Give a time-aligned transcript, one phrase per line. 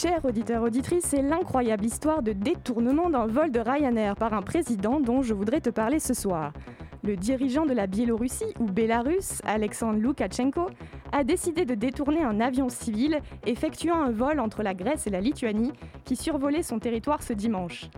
[0.00, 5.00] Chers auditeurs auditrices, c'est l'incroyable histoire de détournement d'un vol de Ryanair par un président
[5.00, 6.52] dont je voudrais te parler ce soir.
[7.02, 10.70] Le dirigeant de la Biélorussie ou Bélarus, Alexandre Loukachenko,
[11.10, 15.20] a décidé de détourner un avion civil effectuant un vol entre la Grèce et la
[15.20, 15.72] Lituanie
[16.04, 17.90] qui survolait son territoire ce dimanche.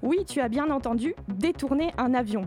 [0.00, 2.46] Oui, tu as bien entendu, détourner un avion.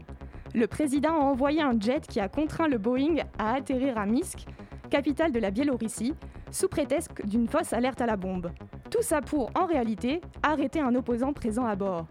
[0.56, 4.46] Le président a envoyé un jet qui a contraint le Boeing à atterrir à Minsk,
[4.92, 6.14] capitale de la Biélorussie,
[6.52, 8.52] sous prétexte d'une fausse alerte à la bombe.
[8.92, 12.06] Tout ça pour, en réalité, arrêter un opposant présent à bord.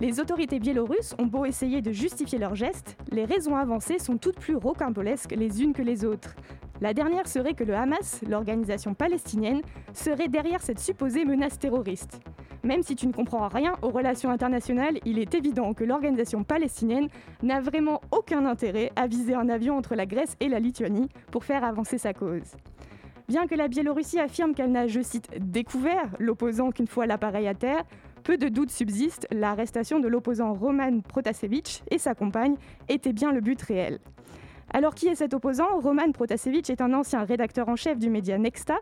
[0.00, 4.40] Les autorités biélorusses ont beau essayer de justifier leurs gestes, les raisons avancées sont toutes
[4.40, 6.34] plus rocambolesques les unes que les autres.
[6.80, 9.62] La dernière serait que le Hamas, l'organisation palestinienne,
[9.94, 12.20] serait derrière cette supposée menace terroriste.
[12.66, 17.06] Même si tu ne comprends rien aux relations internationales, il est évident que l'organisation palestinienne
[17.44, 21.44] n'a vraiment aucun intérêt à viser un avion entre la Grèce et la Lituanie pour
[21.44, 22.56] faire avancer sa cause.
[23.28, 27.54] Bien que la Biélorussie affirme qu'elle n'a, je cite, découvert l'opposant qu'une fois l'appareil à
[27.54, 27.84] terre,
[28.24, 32.56] peu de doutes subsistent, l'arrestation de l'opposant Roman Protasevich et sa compagne
[32.88, 34.00] était bien le but réel.
[34.74, 35.78] Alors qui est cet opposant?
[35.78, 38.74] Roman Protasevich est un ancien rédacteur en chef du média Nexta,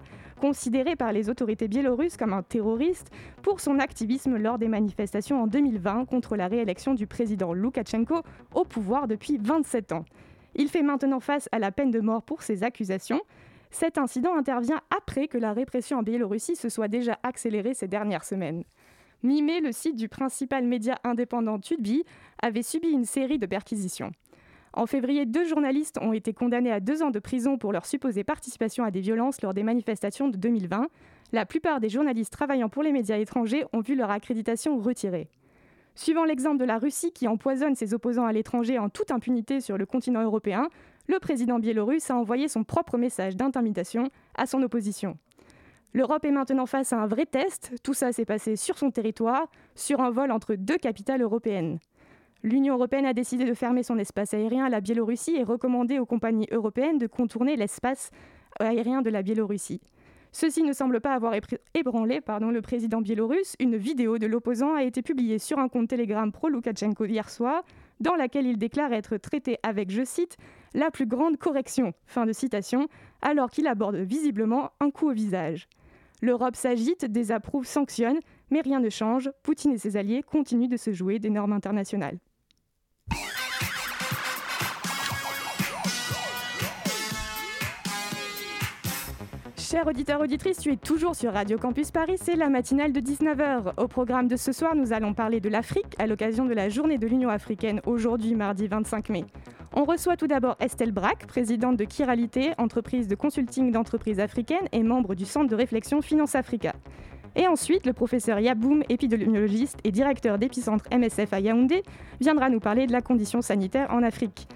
[0.44, 5.46] considéré par les autorités biélorusses comme un terroriste pour son activisme lors des manifestations en
[5.46, 8.20] 2020 contre la réélection du président Loukachenko
[8.54, 10.04] au pouvoir depuis 27 ans.
[10.54, 13.22] Il fait maintenant face à la peine de mort pour ses accusations.
[13.70, 18.24] Cet incident intervient après que la répression en Biélorussie se soit déjà accélérée ces dernières
[18.24, 18.64] semaines.
[19.22, 22.04] Mi-mai, le site du principal média indépendant Tudbi
[22.42, 24.12] avait subi une série de perquisitions.
[24.76, 28.24] En février, deux journalistes ont été condamnés à deux ans de prison pour leur supposée
[28.24, 30.88] participation à des violences lors des manifestations de 2020.
[31.32, 35.28] La plupart des journalistes travaillant pour les médias étrangers ont vu leur accréditation retirée.
[35.94, 39.78] Suivant l'exemple de la Russie qui empoisonne ses opposants à l'étranger en toute impunité sur
[39.78, 40.68] le continent européen,
[41.06, 45.16] le président biélorusse a envoyé son propre message d'intimidation à son opposition.
[45.92, 47.74] L'Europe est maintenant face à un vrai test.
[47.84, 49.46] Tout ça s'est passé sur son territoire,
[49.76, 51.78] sur un vol entre deux capitales européennes.
[52.44, 56.04] L'Union européenne a décidé de fermer son espace aérien à la Biélorussie et recommandé aux
[56.04, 58.10] compagnies européennes de contourner l'espace
[58.60, 59.80] aérien de la Biélorussie.
[60.30, 61.32] Ceci ne semble pas avoir
[61.72, 63.56] ébranlé le président biélorusse.
[63.60, 67.64] Une vidéo de l'opposant a été publiée sur un compte Telegram pro-Loukachenko hier soir,
[68.00, 70.36] dans laquelle il déclare être traité avec, je cite,
[70.74, 72.88] la plus grande correction, fin de citation,
[73.22, 75.66] alors qu'il aborde visiblement un coup au visage.
[76.20, 78.18] L'Europe s'agite, désapprouve, sanctionne,
[78.50, 79.30] mais rien ne change.
[79.42, 82.18] Poutine et ses alliés continuent de se jouer des normes internationales.
[89.74, 93.72] Chers auditeurs, auditrices, tu es toujours sur Radio Campus Paris, c'est la matinale de 19h.
[93.76, 96.96] Au programme de ce soir, nous allons parler de l'Afrique à l'occasion de la journée
[96.96, 99.24] de l'Union africaine, aujourd'hui mardi 25 mai.
[99.72, 104.84] On reçoit tout d'abord Estelle Braque, présidente de Kiralité, entreprise de consulting d'entreprises africaines et
[104.84, 106.72] membre du Centre de réflexion Finance Africa.
[107.34, 111.82] Et ensuite, le professeur Yaboum, épidémiologiste et directeur d'épicentre MSF à Yaoundé,
[112.20, 114.46] viendra nous parler de la condition sanitaire en Afrique.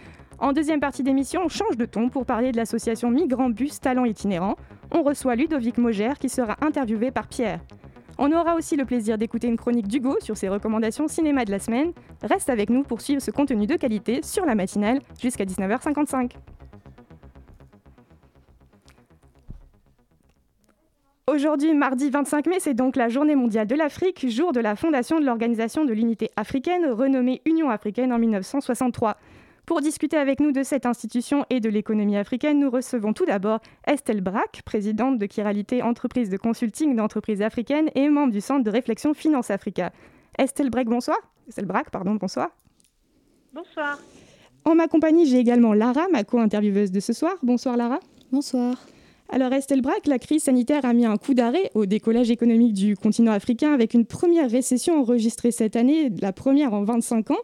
[0.41, 4.05] En deuxième partie d'émission, on change de ton pour parler de l'association Migrants Bus Talents
[4.05, 4.55] Itinérants.
[4.93, 7.61] On reçoit Ludovic Mogère qui sera interviewé par Pierre.
[8.19, 11.59] On aura aussi le plaisir d'écouter une chronique d'Hugo sur ses recommandations cinéma de la
[11.59, 11.93] semaine.
[12.23, 16.31] Reste avec nous pour suivre ce contenu de qualité sur la matinale jusqu'à 19h55.
[21.27, 25.21] Aujourd'hui, mardi 25 mai, c'est donc la journée mondiale de l'Afrique, jour de la fondation
[25.21, 29.17] de l'Organisation de l'Unité africaine, renommée Union africaine en 1963.
[29.69, 33.61] Pour discuter avec nous de cette institution et de l'économie africaine, nous recevons tout d'abord
[33.87, 38.71] Estelle Braque, présidente de Kiralité, entreprise de consulting d'entreprises africaines et membre du Centre de
[38.71, 39.93] réflexion Finance Africa.
[40.39, 41.19] Estelle Braque, bonsoir.
[41.49, 42.49] Estelle Braque, pardon, bonsoir.
[43.53, 43.99] Bonsoir.
[44.65, 47.35] En ma compagnie, j'ai également Lara, ma co-intervieweuse de ce soir.
[47.43, 48.01] Bonsoir Lara.
[48.33, 48.75] Bonsoir.
[49.29, 52.97] Alors Estelle Braque, la crise sanitaire a mis un coup d'arrêt au décollage économique du
[52.97, 57.43] continent africain avec une première récession enregistrée cette année, la première en 25 ans.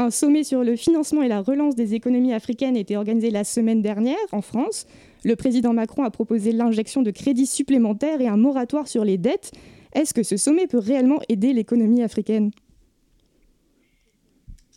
[0.00, 3.42] Un sommet sur le financement et la relance des économies africaines a été organisé la
[3.42, 4.86] semaine dernière en France.
[5.24, 9.50] Le président Macron a proposé l'injection de crédits supplémentaires et un moratoire sur les dettes.
[9.94, 12.52] Est-ce que ce sommet peut réellement aider l'économie africaine?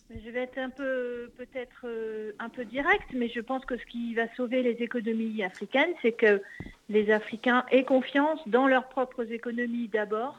[0.09, 3.85] Je vais être un peu peut-être euh, un peu direct, mais je pense que ce
[3.85, 6.41] qui va sauver les économies africaines, c'est que
[6.89, 10.35] les Africains aient confiance dans leurs propres économies d'abord,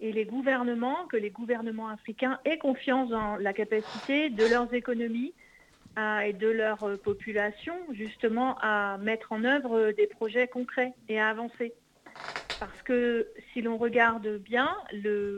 [0.00, 5.34] et les gouvernements, que les gouvernements africains aient confiance dans la capacité de leurs économies
[6.24, 11.28] et de leur euh, population justement à mettre en œuvre des projets concrets et à
[11.28, 11.74] avancer.
[12.60, 14.76] Parce que si l'on regarde bien,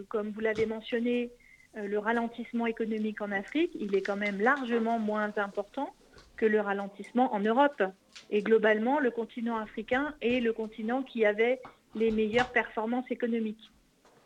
[0.09, 1.31] comme vous l'avez mentionné,
[1.77, 5.95] euh, le ralentissement économique en Afrique, il est quand même largement moins important
[6.37, 7.83] que le ralentissement en Europe.
[8.31, 11.61] Et globalement, le continent africain est le continent qui avait
[11.95, 13.71] les meilleures performances économiques.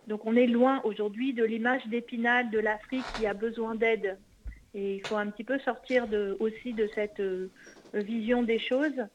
[0.06, 4.18] Donc on est loin aujourd'hui de l'image d'épinal de l'Afrique qui a besoin d'aide.
[4.74, 6.06] Et il faut un petit peu sortir
[6.40, 7.50] aussi de cette euh,
[7.94, 9.06] vision des choses.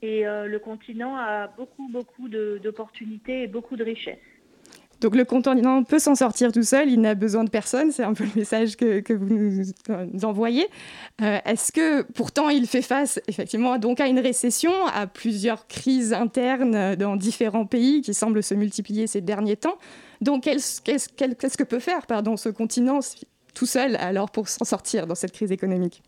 [0.00, 4.18] Et euh, le continent a beaucoup, beaucoup d'opportunités et beaucoup de richesses.
[5.02, 8.14] Donc le continent peut s'en sortir tout seul, il n'a besoin de personne, c'est un
[8.14, 10.68] peu le message que, vous nous, envoyez.
[11.20, 16.12] Euh, est-ce que pourtant il fait face effectivement donc à une récession, à plusieurs crises
[16.12, 19.76] internes dans différents pays qui semblent se multiplier ces derniers temps?
[20.20, 20.78] Donc qu'est-ce
[21.58, 23.00] que peut faire pardon, ce continent
[23.54, 26.04] tout seul alors pour s'en sortir dans cette crise économique?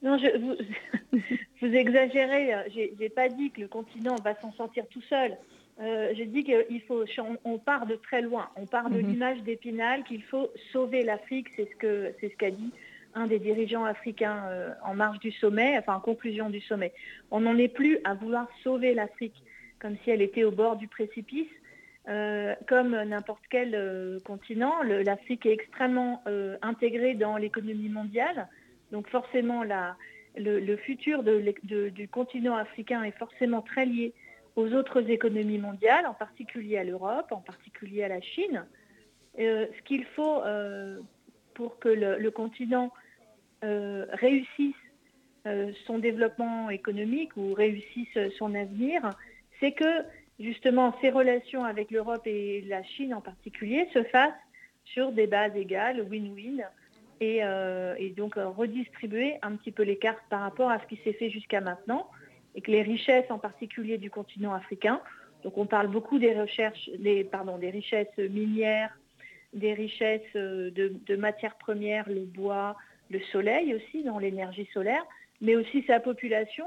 [0.00, 1.18] Non, vous,
[1.60, 2.54] vous exagérez.
[2.72, 5.36] J'ai pas dit que le continent va s'en sortir tout seul.
[5.78, 7.04] Euh, j'ai dit qu'il faut,
[7.44, 8.48] on, part de très loin.
[8.56, 9.08] On part de mhm.
[9.08, 11.48] l'image d'Épinal qu'il faut sauver l'Afrique.
[11.56, 12.70] C'est ce que, c'est ce qu'a dit
[13.14, 16.92] un des dirigeants africains euh, en marge du sommet, enfin en conclusion du sommet.
[17.30, 19.42] On n'en est plus à vouloir sauver l'Afrique
[19.78, 21.48] comme si elle était au bord du précipice.
[22.08, 26.22] Euh, comme n'importe quel continent, l'Afrique est extrêmement
[26.62, 28.48] intégrée dans l'économie mondiale.
[28.92, 29.64] Donc forcément,
[30.36, 34.14] le, futur du continent africain est forcément très lié
[34.56, 38.64] aux autres économies mondiales, en particulier à l'Europe, en particulier à la Chine.
[39.38, 40.98] Euh, ce qu'il faut euh,
[41.54, 42.92] pour que le, continent
[43.64, 44.74] euh, réussisse
[45.86, 49.10] son développement économique ou réussisse son avenir,
[49.60, 50.02] c'est que
[50.40, 54.32] justement ces relations avec l'Europe et la Chine en particulier se fassent
[54.84, 56.64] sur des bases égales, win-win,
[57.20, 57.42] et,
[57.98, 61.30] et, donc redistribuer un petit peu les cartes par rapport à ce qui s'est fait
[61.30, 62.10] jusqu'à maintenant
[62.56, 65.00] et que les richesses en particulier du continent africain,
[65.44, 68.90] donc on parle beaucoup des, recherches, des, pardon, des richesses minières,
[69.52, 72.76] des richesses euh, de, matières premières, le bois,
[73.10, 75.04] le soleil aussi, dans l'énergie solaire,
[75.40, 76.66] mais aussi sa population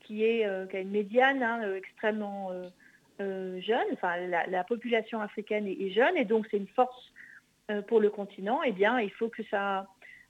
[0.00, 2.52] qui, est, euh, a une médiane hein, euh, extrêmement
[3.18, 7.12] jeune, enfin la, population africaine est, jeune et donc c'est une force
[7.86, 9.86] pour le continent, et eh bien il faut que ça,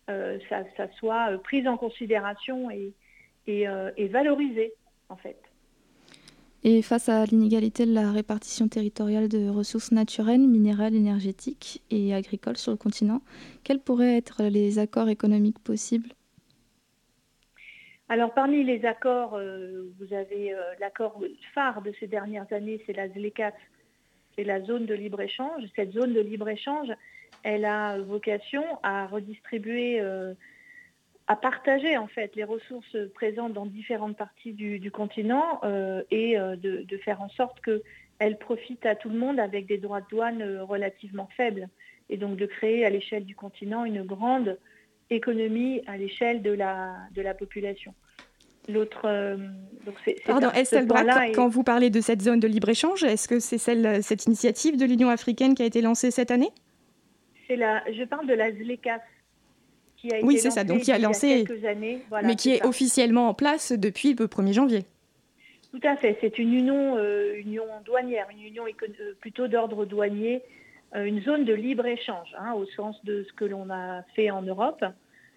[0.09, 2.93] ça, soit pris en considération et,
[3.47, 4.73] et valorisé
[5.11, 5.37] en fait.
[6.63, 12.59] Et face à l'inégalité de la répartition territoriale de ressources naturelles, minérales, énergétiques et agricoles
[12.59, 13.23] sur le continent,
[13.65, 16.11] quels pourraient être les accords économiques possibles?
[18.11, 21.23] Alors parmi les accords, euh, vous avez euh, l'accord
[21.55, 23.55] phare de ces dernières années, c'est la ZLECAF,
[24.37, 25.63] c'est la zone de libre-échange.
[25.77, 26.89] Cette zone de libre-échange,
[27.43, 30.35] elle a vocation à redistribuer euh,
[31.31, 36.57] à partager en fait les ressources présentes dans différentes parties du, continent euh, et euh,
[36.57, 40.43] de, faire en sorte qu'elles profitent à tout le monde avec des droits de douane
[40.43, 41.69] euh, relativement faibles.
[42.09, 44.59] Et donc de créer à l'échelle du continent une grande
[45.09, 47.95] économie à l'échelle de la, de la population.
[48.69, 49.03] L'autre,
[50.27, 54.03] Pardon, Estelle Braque, quand vous parlez de cette zone de libre-échange, est-ce que c'est celle,
[54.03, 56.51] cette initiative de l'Union africaine qui a été lancée cette année?
[57.49, 59.03] La, Je parle de la ZLECAF,
[60.23, 60.65] oui, c'est ça.
[60.65, 61.45] Donc, qui a lancé,
[62.23, 64.85] mais qui est, officiellement en place depuis le 1er janvier.
[65.73, 66.19] Tout à fait.
[66.21, 70.43] C'est une union, euh, union douanière, une union euh, plutôt d'ordre douanier,
[70.97, 74.43] euh, une zone de libre-échange, hein, au sens de ce que l'on a fait en
[74.43, 74.85] Europe,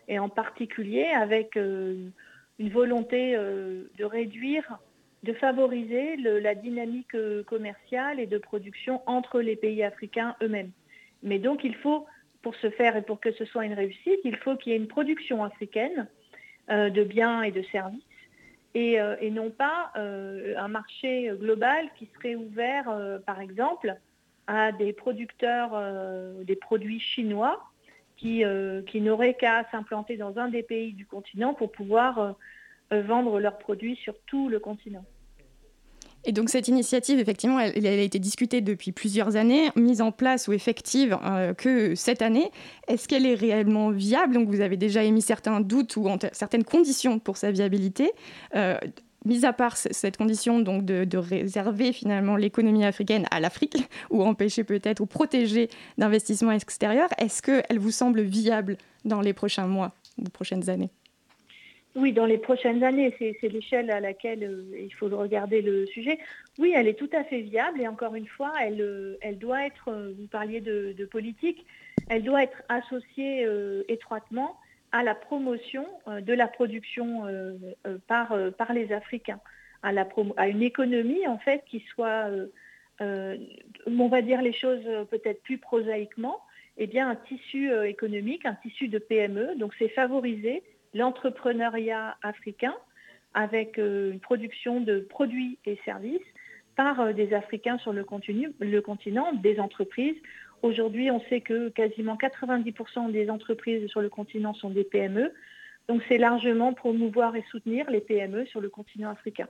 [0.08, 2.12] et en particulier avec une
[2.60, 4.80] volonté de réduire,
[5.24, 7.16] de favoriser la dynamique
[7.46, 10.72] commerciale et de production entre les pays africains eux-mêmes.
[11.22, 12.06] Mais donc, il faut
[12.44, 14.78] pour ce faire et pour que ce soit une réussite, il faut qu'il y ait
[14.78, 16.08] une production africaine
[16.70, 18.04] euh, de biens et de services
[18.76, 22.86] et, euh, non pas euh, un marché global qui serait ouvert,
[23.26, 23.96] par exemple,
[24.46, 25.72] à des producteurs
[26.44, 27.64] des produits chinois
[28.18, 28.44] qui,
[28.88, 32.36] qui n'auraient qu'à s'implanter dans un des pays du continent pour pouvoir
[32.92, 35.06] vendre leurs produits sur tout le continent.
[36.26, 40.48] Et donc cette initiative, effectivement, elle, a été discutée depuis plusieurs années, mise en place
[40.48, 42.52] ou effective euh, que cette année.
[42.88, 44.34] Est-ce qu'elle est réellement viable?
[44.34, 48.12] Donc vous avez déjà émis certains doutes ou certaines conditions pour sa viabilité.
[48.56, 48.78] Euh,
[49.26, 53.78] mis à part cette condition donc de, réserver finalement l'économie africaine à l'Afrique
[54.10, 59.68] ou empêcher peut-être ou protéger d'investissements extérieurs, est-ce qu'elle vous semble viable dans les prochains
[59.68, 60.90] mois ou prochaines années?
[61.96, 66.18] Oui, dans les prochaines années, c'est l'échelle à laquelle euh, il faut regarder le sujet.
[66.58, 69.90] Oui, elle est tout à fait viable et encore une fois, elle, euh, doit être,
[69.90, 71.66] euh, vous parliez de, politique,
[72.10, 73.46] elle doit être associée
[73.88, 74.58] étroitement
[74.92, 77.24] à la promotion de la production
[78.08, 78.34] par,
[78.74, 79.40] les Africains,
[79.84, 79.92] à,
[80.38, 82.30] à une économie en fait qui soit,
[83.00, 86.40] on va dire les choses peut-être plus prosaïquement,
[86.78, 92.74] eh bien un tissu économique, un tissu de PME, donc c'est favoriser l'entrepreneuriat africain
[93.34, 96.22] avec euh, une production de produits et services
[96.76, 100.16] par des Africains sur le continent, des entreprises.
[100.64, 105.32] Aujourd'hui, on sait que quasiment 90% des entreprises sur le continent sont des PME.
[105.88, 109.48] Donc c'est largement promouvoir et soutenir les PME sur le continent africain.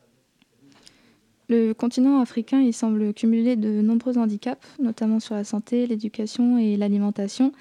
[1.50, 6.78] Le continent africain, il semble cumuler de nombreux handicaps, notamment sur la santé, l'éducation et
[6.78, 7.52] l'alimentation.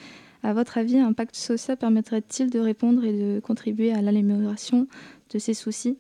[0.42, 4.88] À votre avis, un pacte social permettrait-il de répondre et de contribuer à l'amélioration
[5.32, 5.98] de ces soucis?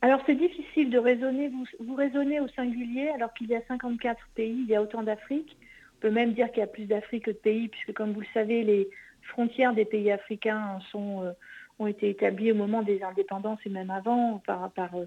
[0.00, 1.50] Alors c'est difficile de raisonner,
[1.80, 5.56] vous, raisonnez au singulier alors qu'il y a 54 pays, il y a autant d'Afrique.
[5.98, 8.20] On peut même dire qu'il y a plus d'Afrique que de pays, puisque comme vous
[8.20, 8.88] le savez, les
[9.22, 11.32] frontières des pays africains sont, euh,
[11.78, 15.06] ont été établies au moment des indépendances et même avant par, par euh,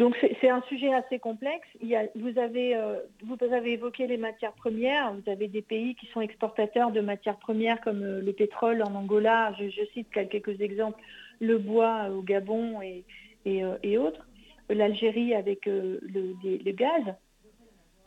[0.00, 1.68] donc c'est un sujet assez complexe.
[2.14, 5.12] vous, avez, euh, vous avez évoqué les matières premières.
[5.12, 8.94] Vous avez des pays qui sont exportateurs de matières premières comme euh, le pétrole en
[8.94, 9.52] Angola.
[9.60, 10.98] Je, cite quelques exemples.
[11.42, 13.04] Le bois au Gabon et,
[13.46, 14.26] euh, autres.
[14.70, 17.14] L'Algérie avec le, gaz.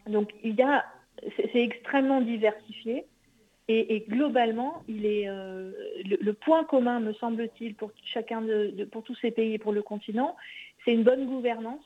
[0.08, 0.84] Donc il y a,
[1.38, 3.06] c'est extrêmement diversifié.
[3.70, 9.32] Et, globalement, il est, le, point commun, me semble-t-il, pour chacun de, pour tous ces
[9.32, 10.36] pays et pour le continent,
[10.84, 11.84] c'est une bonne gouvernance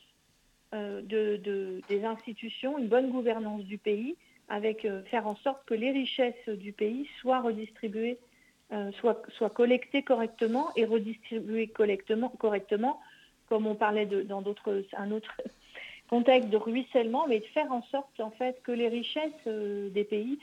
[0.73, 4.17] euh, de, des institutions, une bonne gouvernance du pays,
[4.49, 8.17] avec euh, faire en sorte que les richesses du pays soient redistribuées,
[8.73, 12.99] euh, soient, collectées correctement et redistribuées correctement, correctement
[13.47, 14.43] comme on parlait dans
[14.97, 15.41] un autre
[16.09, 20.37] contexte de ruissellement, mais de faire en sorte fait que les richesses des pays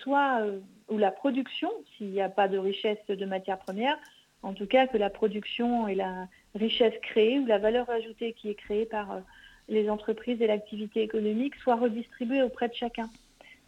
[0.00, 0.46] soient,
[0.88, 3.98] ou la production, s'il n'y a pas de richesse de matières premières,
[4.44, 8.50] en tout cas que la production et la richesse créée ou la valeur ajoutée qui
[8.50, 9.20] est créée par euh,
[9.68, 13.08] les entreprises et l'activité économique soit redistribuée auprès de chacun.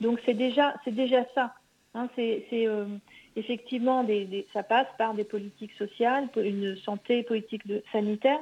[0.01, 1.55] Donc c'est déjà, déjà ça.
[1.95, 2.09] Hein.
[2.19, 2.87] euh,
[3.37, 4.07] effectivement,
[4.53, 7.63] ça passe par des politiques sociales, une santé politique
[7.93, 8.41] sanitaire.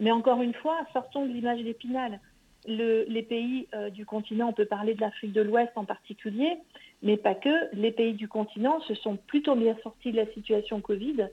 [0.00, 2.20] Mais encore une fois, sortons de l'image d'Épinal.
[2.66, 6.58] les pays euh, du continent, on peut parler de l'Afrique de l'Ouest en particulier,
[7.02, 7.74] mais pas que.
[7.74, 11.28] Les pays du continent se sont plutôt bien sortis de la situation Covid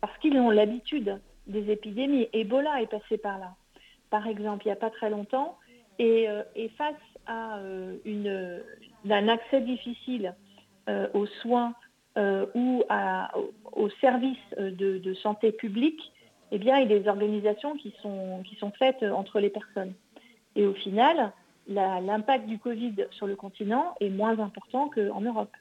[0.00, 2.28] parce qu'ils ont l'habitude des épidémies.
[2.32, 3.54] Ebola est passé par là,
[4.10, 5.58] par exemple, il n'y a pas très longtemps.
[5.98, 6.42] Et, euh,
[6.76, 6.94] face
[7.26, 8.62] à euh, une,
[9.10, 10.34] un accès difficile
[10.88, 11.74] euh, aux soins
[12.54, 12.82] ou
[13.72, 16.00] aux services de, santé publique,
[16.50, 19.92] eh bien, il y a des organisations qui sont, qui sont faites entre les personnes.
[20.54, 21.32] Et au final,
[21.68, 25.54] l'impact du Covid sur le continent est moins important qu'en Europe.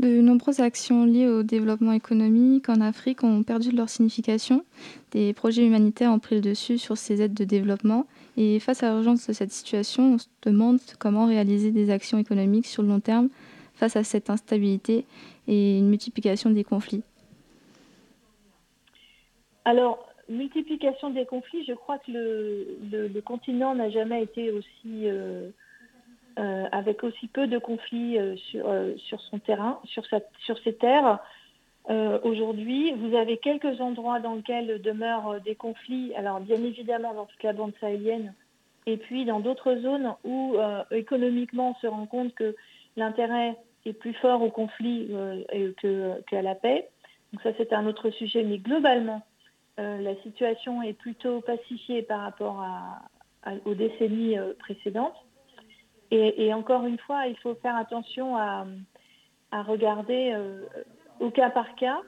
[0.00, 4.64] De nombreuses actions liées au développement économique en Afrique ont perdu leur signification.
[5.12, 8.06] Des projets humanitaires ont pris le dessus sur ces aides de développement.
[8.36, 12.66] Et face à l'urgence de cette situation, on se demande comment réaliser des actions économiques
[12.66, 13.28] sur le long terme
[13.74, 15.04] face à cette instabilité
[15.46, 17.02] et une multiplication des conflits.
[19.64, 25.08] Alors, multiplication des conflits, je crois que le, continent n'a jamais été aussi...
[25.08, 25.50] Euh,
[26.36, 30.58] euh, avec aussi peu de conflits euh, sur, euh, sur, son terrain, sur, sa, sur
[30.60, 31.20] ses terres.
[32.22, 37.42] Aujourd'hui, vous avez quelques endroits dans lesquels demeurent des conflits, alors bien évidemment dans toute
[37.42, 38.32] la bande sahélienne,
[38.86, 40.56] et puis dans d'autres zones où
[40.90, 42.56] économiquement on se rend compte que
[42.96, 45.10] l'intérêt est plus fort au conflit
[46.26, 46.88] qu'à la paix.
[47.34, 49.20] Donc ça c'est un autre sujet, mais globalement,
[49.76, 52.64] la situation est plutôt pacifiée par rapport
[53.66, 55.22] aux décennies précédentes.
[56.16, 58.64] Et, encore une fois, il faut faire attention à,
[59.52, 60.62] regarder euh,
[61.20, 62.00] au cas par cas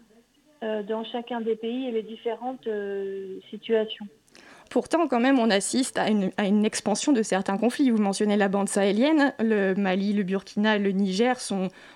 [0.65, 4.07] euh, dans chacun des pays et les différentes euh, situations.
[4.69, 7.91] Pourtant, quand même, on assiste à une, expansion de certains conflits.
[7.91, 11.37] Vous mentionnez la bande sahélienne, le Mali, le Burkina, le Niger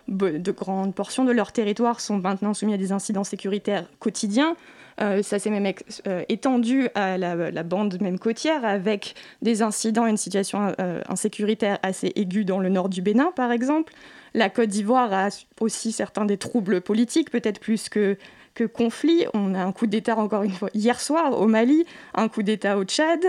[0.07, 4.55] de grandes portions de leur territoire sont maintenant soumis à des incidents sécuritaires quotidiens.
[5.03, 5.73] Euh, ça s'est même
[6.07, 12.13] euh, étendu à la, bande même côtière avec des incidents une situation euh, insécuritaire assez
[12.17, 13.95] aiguë dans le nord du Bénin, par exemple.
[14.35, 15.29] La Côte d'Ivoire a
[15.61, 18.17] aussi certains des troubles politiques, peut-être plus que
[18.55, 19.27] que conflit.
[19.35, 22.77] On a un coup d'État encore une fois hier soir au Mali, un coup d'État
[22.77, 23.21] au Tchad,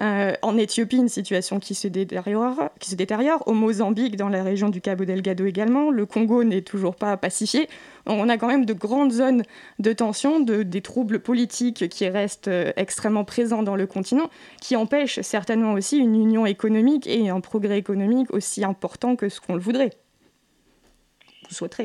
[0.00, 4.42] euh, en Éthiopie une situation qui se, détériore, qui se détériore, au Mozambique dans la
[4.42, 7.68] région du Cabo Delgado également, le Congo n'est toujours pas pacifié.
[8.06, 9.42] On a quand même de grandes zones
[9.78, 14.30] de tension, de, des troubles politiques qui restent euh, extrêmement présents dans le continent,
[14.60, 19.40] qui empêchent certainement aussi une union économique et un progrès économique aussi important que ce
[19.40, 19.90] qu'on le voudrait.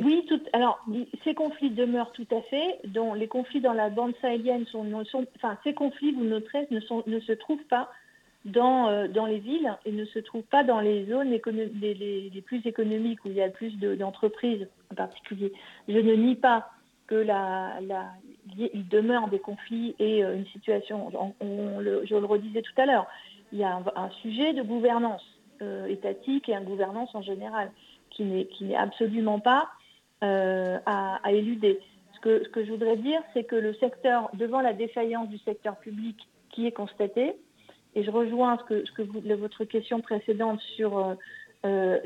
[0.04, 0.84] Oui, alors
[1.24, 2.80] ces conflits demeurent tout à fait.
[2.86, 6.80] Dont les conflits dans la bande sahélienne sont, sont enfin ces conflits, vous noterez, ne,
[6.80, 7.92] sont, ne se trouvent pas
[8.46, 12.42] dans, euh, dans les villes et ne se trouvent pas dans les zones les, les,
[12.42, 15.54] plus économiques où il y a le plus d'entreprises en particulier.
[15.88, 16.70] Je ne nie pas
[17.08, 17.80] que la,
[18.58, 23.06] il demeure des conflits et une situation, je le redisais tout à l'heure,
[23.52, 25.24] il y a un, sujet de gouvernance
[25.88, 27.72] étatique et une gouvernance en général
[28.10, 29.70] qui n'est absolument pas
[30.22, 31.80] à, éluder.
[32.14, 36.18] Ce que, je voudrais dire, c'est que le secteur, devant la défaillance du secteur public
[36.50, 37.36] qui est constatée,
[37.96, 39.02] et je rejoins ce que, ce que
[39.36, 41.16] votre question précédente sur euh,
[41.66, 42.00] euh,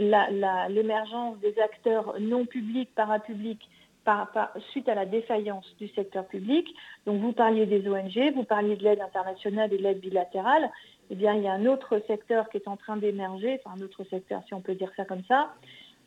[0.70, 3.70] l'émergence des acteurs non publics, parapublics,
[4.04, 4.30] par,
[4.70, 6.68] suite à la défaillance du secteur public.
[7.06, 10.70] Donc vous parliez des ONG, vous parliez de l'aide internationale et de l'aide bilatérale.
[11.10, 13.84] Eh bien, il y a un autre secteur qui est en train d'émerger, enfin un
[13.84, 15.54] autre secteur si on peut dire ça comme ça,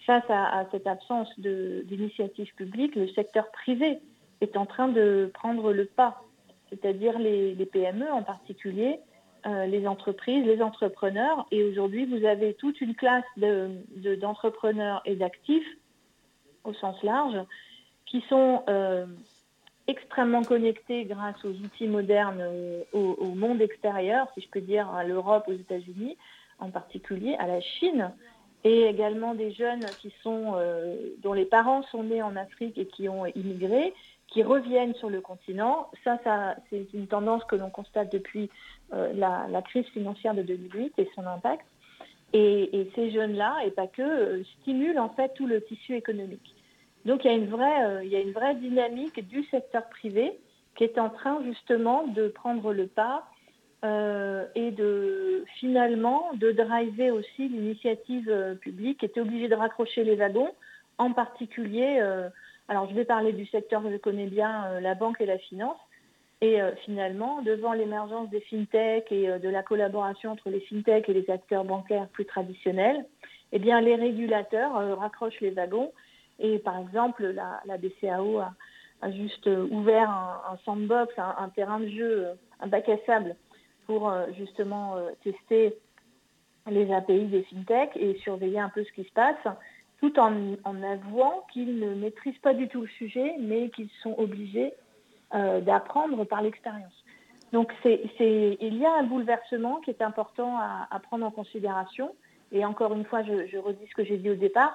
[0.06, 3.98] face à, cette absence d'initiative publique, le secteur privé
[4.40, 6.22] est en train de prendre le pas,
[6.70, 9.00] c'est-à-dire les, PME en particulier,
[9.46, 11.46] euh, les entreprises, les entrepreneurs.
[11.50, 15.68] Et aujourd'hui, vous avez toute une classe d'entrepreneurs et d'actifs,
[16.64, 17.36] au sens large,
[18.06, 19.06] qui sont euh,
[19.88, 25.02] extrêmement connectés grâce aux outils modernes euh, au, monde extérieur, si je peux dire à
[25.02, 26.16] l'Europe, aux États-Unis
[26.60, 28.12] en particulier, à la Chine,
[28.64, 30.56] et également des jeunes qui sont,
[31.22, 33.94] dont les parents sont nés en Afrique et qui ont immigré,
[34.28, 35.90] qui reviennent sur le continent.
[36.04, 38.50] Ça, ça c'est une tendance que l'on constate depuis
[38.92, 41.64] euh, la, crise financière de 2008 et son impact.
[42.34, 46.54] Et, ces jeunes-là, et pas que, euh, stimulent en fait tout le tissu économique.
[47.08, 49.88] Donc il y a une vraie, euh, il y a une vraie dynamique du secteur
[49.88, 50.38] privé
[50.76, 53.24] qui est en train justement de prendre le pas
[54.56, 60.50] et de finalement de driver aussi l'initiative publique qui était obligée de raccrocher les wagons,
[60.98, 62.00] en particulier
[62.68, 65.38] alors je vais parler du secteur que je connais bien, euh, la banque et la
[65.38, 65.78] finance.
[66.40, 71.08] Et euh, finalement, devant l'émergence des fintechs et euh, de la collaboration entre les fintechs
[71.08, 73.04] et les acteurs bancaires plus traditionnels,
[73.52, 75.90] eh bien, les régulateurs raccrochent les wagons.
[76.38, 82.26] Et par exemple, la, BCAO a, juste ouvert un, sandbox, un, terrain de jeu,
[82.60, 83.36] un bac à sable
[83.86, 85.74] pour justement tester
[86.70, 89.36] les API des fintechs et surveiller un peu ce qui se passe
[90.00, 94.72] tout en, avouant qu'ils ne maîtrisent pas du tout le sujet, mais qu'ils sont obligés
[95.34, 96.92] euh, d'apprendre par l'expérience.
[97.52, 102.14] Donc il y a un bouleversement qui est important à, prendre en considération.
[102.52, 104.74] Et encore une fois, je, redis ce que j'ai dit au départ.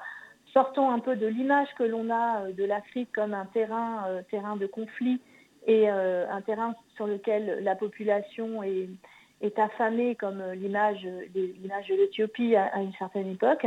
[0.54, 4.56] Sortons un peu de l'image que l'on a euh, de l'Afrique comme un terrain, euh,
[4.56, 5.20] de conflit
[5.66, 8.90] et un terrain sur lequel la population est,
[9.58, 13.66] affamée comme l'image de l'Éthiopie à, une certaine époque.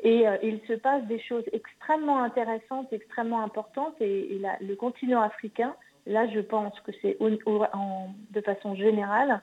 [0.00, 3.94] Et euh, il se passe des choses extrêmement intéressantes, extrêmement importantes.
[4.00, 5.74] Et, le continent africain,
[6.06, 9.42] là, je pense que c'est de façon générale,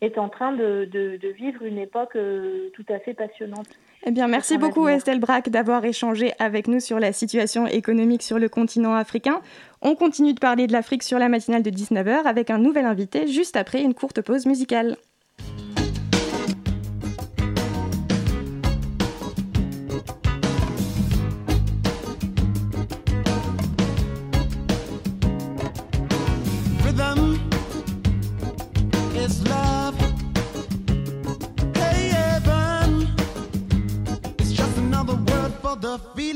[0.00, 0.88] est en train de,
[1.36, 3.68] vivre une époque euh, tout à fait passionnante.
[4.06, 8.38] Eh bien, merci beaucoup Estelle Braque d'avoir échangé avec nous sur la situation économique sur
[8.38, 9.40] le continent africain.
[9.80, 13.26] On continue de parler de l'Afrique sur la matinale de 19h avec un nouvel invité
[13.26, 14.98] juste après une courte pause musicale.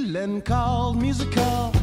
[0.08, 1.77] Feeling called musical.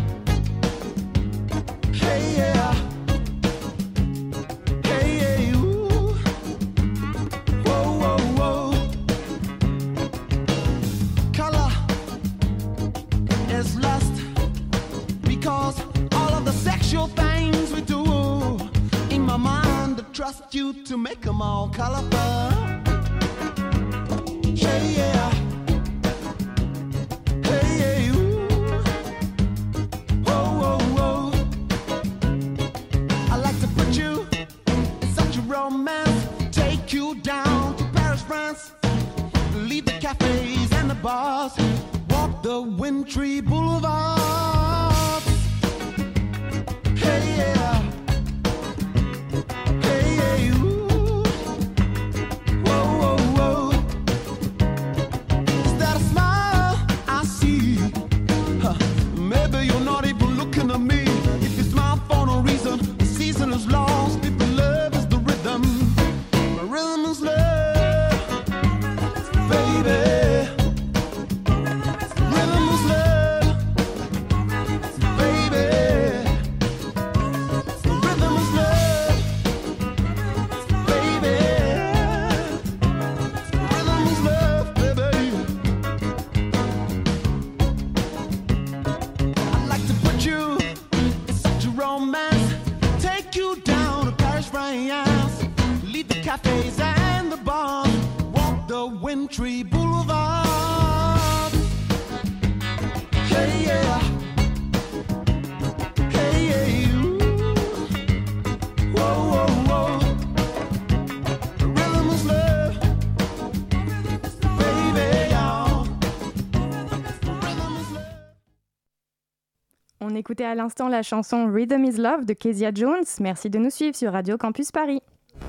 [120.25, 123.03] On écoutait à l'instant la chanson Rhythm is Love de Kezia Jones.
[123.19, 124.99] Merci de nous suivre sur Radio Campus Paris.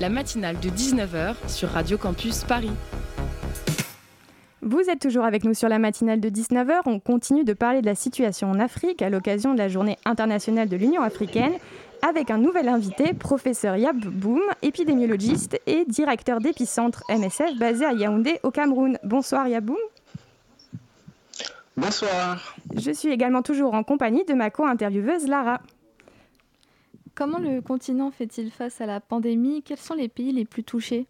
[0.02, 2.72] La matinale de 19h sur Radio Campus Paris.
[4.60, 6.80] Vous êtes toujours avec nous sur la matinale de 19h.
[6.84, 10.68] On continue de parler de la situation en Afrique à l'occasion de la journée internationale
[10.68, 11.54] de l'Union africaine
[12.06, 18.40] avec un nouvel invité, professeur Yab Boum, épidémiologiste et directeur d'épicentre MSF basé à Yaoundé
[18.42, 18.98] au Cameroun.
[19.04, 19.78] Bonsoir Yab Boum.
[21.76, 22.56] Bonsoir.
[22.74, 25.60] Je suis également toujours en compagnie de ma co-intervieweuse Lara.
[27.14, 29.62] Comment le continent fait-il face à la pandémie?
[29.62, 31.06] Quels sont les pays les plus touchés?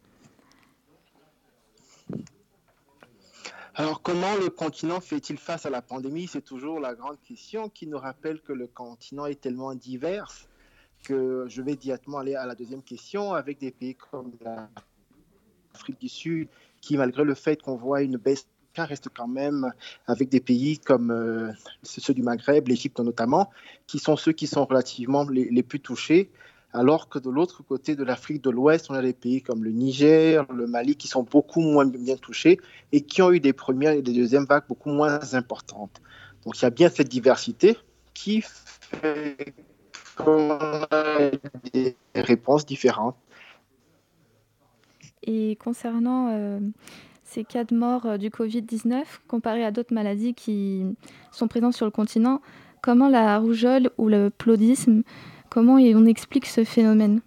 [3.77, 6.27] Alors, comment le continent fait-il face à la pandémie?
[6.27, 10.33] C'est toujours la grande question qui nous rappelle que le continent est tellement divers
[11.05, 16.09] que je vais directement aller à la deuxième question avec des pays comme l'Afrique du
[16.09, 16.49] Sud
[16.81, 18.49] qui, malgré le fait qu'on voit une baisse
[18.85, 19.73] reste quand même
[20.07, 23.51] avec des pays comme euh, ceux du Maghreb, l'Égypte notamment,
[23.87, 26.31] qui sont ceux qui sont relativement les, plus touchés,
[26.73, 29.71] alors que de l'autre côté de l'Afrique de l'Ouest, on a des pays comme le
[29.71, 32.61] Niger, le Mali, qui sont beaucoup moins bien touchés
[32.93, 36.03] et qui ont eu des premières et des deuxièmes vagues beaucoup moins importantes.
[36.45, 37.77] Donc il y a bien cette diversité
[38.15, 39.55] qui fait
[40.17, 41.31] qu'on a
[41.73, 43.17] des réponses différentes.
[45.23, 46.61] Et concernant euh,
[47.27, 50.85] ces cas de mort euh, du Covid-19, comparés à d'autres maladies qui
[51.33, 52.41] sont présentes sur le continent,
[52.83, 55.03] comment la rougeole ou le plodisme,
[55.51, 57.21] comment on explique ce phénomène?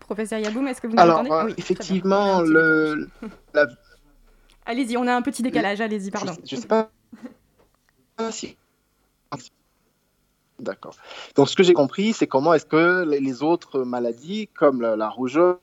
[0.00, 1.30] Professeur Yaboum, est-ce que vous Alors, m'entendez?
[1.30, 3.08] euh, Oui, effectivement, le,
[3.54, 3.66] la.
[4.66, 6.34] Allez-y, on a un petit décalage, allez-y, pardon.
[6.44, 6.90] Je, je sais pas
[8.30, 8.56] si.
[10.62, 10.94] D'accord.
[11.34, 15.58] Donc, ce que j'ai compris, c'est comment est-ce que les- autres maladies, comme la, rougeole,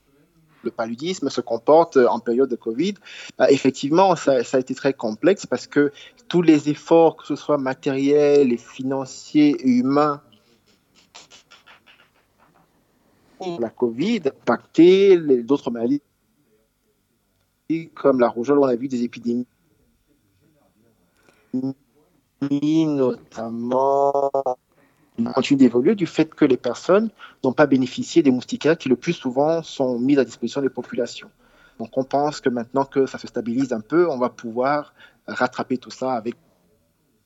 [0.62, 2.94] le paludisme, se comportent en période de Covid.
[3.38, 5.90] Bah, effectivement, ça, a été très complexe parce que
[6.28, 10.20] tous les efforts, que ce soit matériels et financiers et humains,
[13.58, 16.02] la Covid, impacté d'autres maladies
[17.94, 19.46] comme la rougeole, on a vu des épidémies
[22.86, 24.30] notamment
[25.24, 27.10] continue d'évoluer du fait que les personnes
[27.44, 31.30] n'ont pas bénéficié des moustiquaires qui le plus souvent sont mis à disposition des populations.
[31.78, 34.94] Donc on pense que maintenant que ça se stabilise un peu, on va pouvoir
[35.26, 36.34] rattraper tout ça avec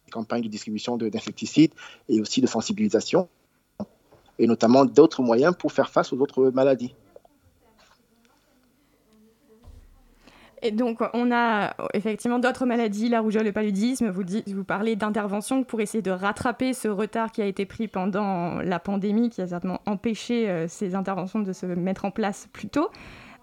[0.07, 1.72] des campagnes de distribution de- d'insecticides
[2.09, 3.28] et aussi de sensibilisation,
[4.38, 6.94] et notamment d'autres moyens pour faire face aux autres maladies.
[10.66, 14.09] Et donc, on a effectivement d'autres maladies, la rougeole, le paludisme.
[14.09, 18.62] Vous, vous parlez d'interventions pour essayer de rattraper ce retard qui a été pris pendant
[18.62, 22.68] la pandémie, qui a certainement empêché euh, ces interventions de se mettre en place plus
[22.68, 22.88] tôt.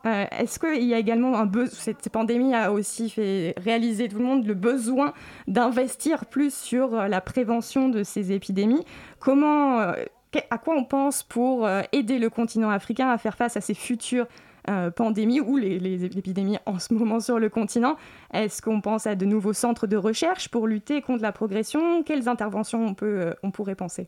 [0.08, 4.18] Euh, Est-ce qu'il y a également un besoin, cette pandémie a aussi fait réaliser tout
[4.18, 5.14] le monde le besoin
[5.48, 8.84] d'investir plus sur euh, la prévention de ces épidémies?
[9.20, 13.76] Comment, à quoi on pense pour aider le continent africain à faire face à ces
[13.76, 14.26] futures
[14.70, 17.98] euh, pandémies ou les, épidémies en ce moment sur le continent
[18.34, 22.04] Est-ce qu'on pense à de nouveaux centres de recherche pour lutter contre la progression?
[22.04, 24.08] Quelles interventions on, peut, euh, on pourrait penser?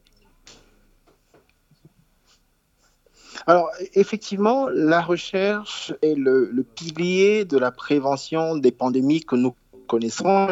[3.47, 9.55] Alors, effectivement, la recherche est le, le pilier de la prévention des pandémies que nous
[9.87, 10.47] connaissons.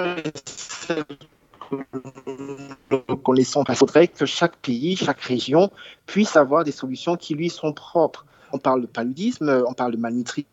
[2.92, 3.64] Nous connaissons.
[3.70, 5.72] Il faudrait que chaque pays, chaque région
[6.06, 8.26] puisse avoir des solutions qui lui sont propres.
[8.54, 10.46] On parle de paludisme, on parle de malnutrition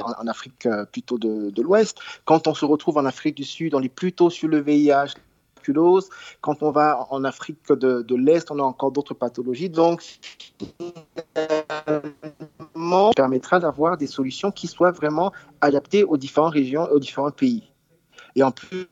[0.00, 1.98] en, Afrique euh, plutôt de, l'Ouest.
[2.24, 5.14] Quand on se retrouve en Afrique du Sud, on est plutôt sur le VIH,
[5.64, 6.08] tuberculose.
[6.40, 9.70] Quand on va en Afrique de, l'Est, on a encore d'autres pathologies.
[9.70, 10.02] Donc,
[12.74, 17.70] finalement, permettra d'avoir des solutions qui soient vraiment adaptées aux différentes régions aux différents pays.
[18.36, 18.88] Et en plus,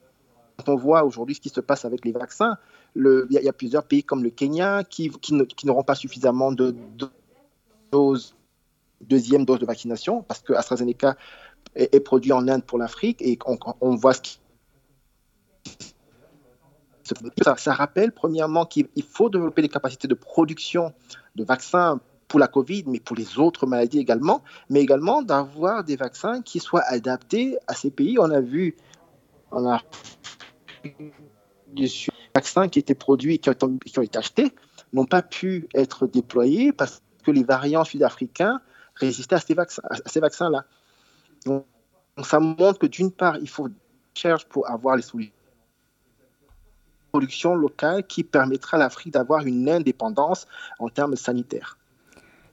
[0.57, 2.57] quand on voit aujourd'hui ce qui se passe avec les vaccins,
[2.95, 6.75] il y, a- plusieurs pays comme le Kenya qui, qui n'auront pas suffisamment de,
[9.01, 11.17] deuxième dose de vaccination, parce que AstraZeneca
[11.75, 13.39] est, produit en Inde pour l'Afrique et
[13.81, 14.39] on, voit ce qui
[17.43, 20.93] ça, ça rappelle premièrement qu'il il faut développer des capacités de production
[21.35, 25.97] de vaccins pour la Covid, mais pour les autres maladies également, mais également d'avoir des
[25.97, 28.19] vaccins qui soient adaptés à ces pays.
[28.19, 28.77] On a vu
[31.73, 31.91] des
[32.35, 34.55] vaccins qui étaient produits, ont, qui ont été achetés
[34.93, 38.61] n'ont pas pu être déployés parce que les variants sud-africains
[38.95, 40.65] résistaient à ces, vaccins, à ces vaccins-là.
[41.47, 41.65] Donc,
[42.23, 43.69] ça montre que d'une part, il faut
[44.15, 45.33] chercher pour avoir les solutions
[47.13, 50.47] production locale qui permettra à l'Afrique d'avoir une indépendance
[50.79, 51.77] en termes sanitaires.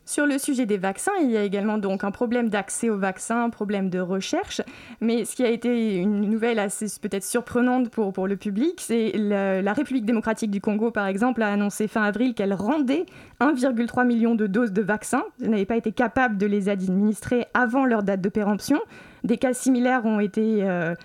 [0.10, 3.44] Sur le sujet des vaccins, il y a également donc un problème d'accès aux vaccins,
[3.44, 4.60] un problème de recherche.
[5.02, 9.72] Mais ce qui a été une nouvelle assez peut-être surprenante pour, le public, c'est la,
[9.72, 13.06] République démocratique du Congo, par exemple, a annoncé fin avril qu'elle rendait
[13.40, 15.26] 1,3 million de doses de vaccins.
[15.44, 18.80] Elle n'avait pas été capable de les administrer avant leur date de péremption.
[19.24, 20.96] Des cas similaires ont été euh,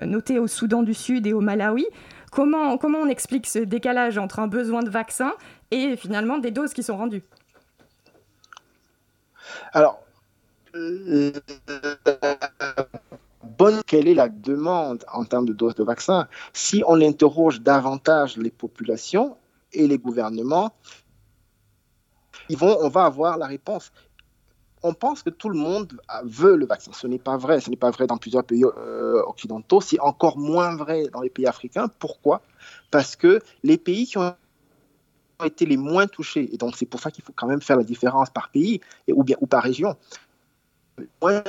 [0.00, 1.84] notés au Soudan du Sud et au Malawi.
[2.32, 5.34] Comment, comment on explique ce décalage entre un besoin de vaccins
[5.70, 7.24] et finalement des doses qui sont rendues?
[9.72, 10.00] Alors,
[13.42, 18.36] bonne, quelle est la demande en termes de doses de vaccins Si on interroge davantage
[18.36, 19.36] les populations
[19.72, 20.72] et les gouvernements,
[22.60, 23.92] on va avoir la réponse.
[24.82, 26.92] On pense que tout le monde veut le vaccin.
[26.94, 27.60] Ce n'est pas vrai.
[27.60, 29.80] Ce n'est pas vrai dans plusieurs pays euh, occidentaux.
[29.80, 31.88] C'est encore moins vrai dans les pays africains.
[31.98, 32.42] Pourquoi?
[32.92, 34.36] Parce que les pays qui ont
[35.46, 36.52] été les moins touchés.
[36.52, 39.12] Et donc, c'est pour ça qu'il faut quand même faire la différence par pays et,
[39.12, 39.96] ou, bien, ou par région.
[41.22, 41.42] Moins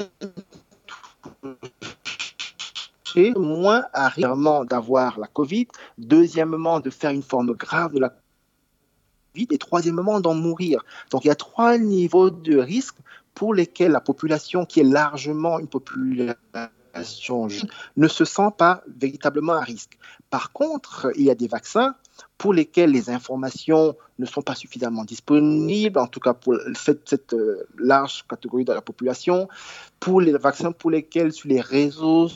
[3.03, 4.11] touchés, moins à
[4.65, 5.67] d'avoir la Covid.
[5.97, 8.09] Deuxièmement, de faire une forme grave de la
[9.33, 9.47] Covid.
[9.51, 10.83] Et troisièmement, d'en mourir.
[11.11, 12.97] Donc, il y a trois niveaux de risque
[13.33, 16.35] pour lesquels la population, qui est largement une population
[17.97, 19.97] ne se sent pas véritablement à risque.
[20.29, 21.95] Par contre, il y a des vaccins
[22.37, 27.67] pour lesquels les informations ne sont pas suffisamment disponibles, en tout cas pour cette, euh,
[27.77, 29.47] large catégorie de la population,
[29.99, 32.29] pour les vaccins pour lesquels sur les réseaux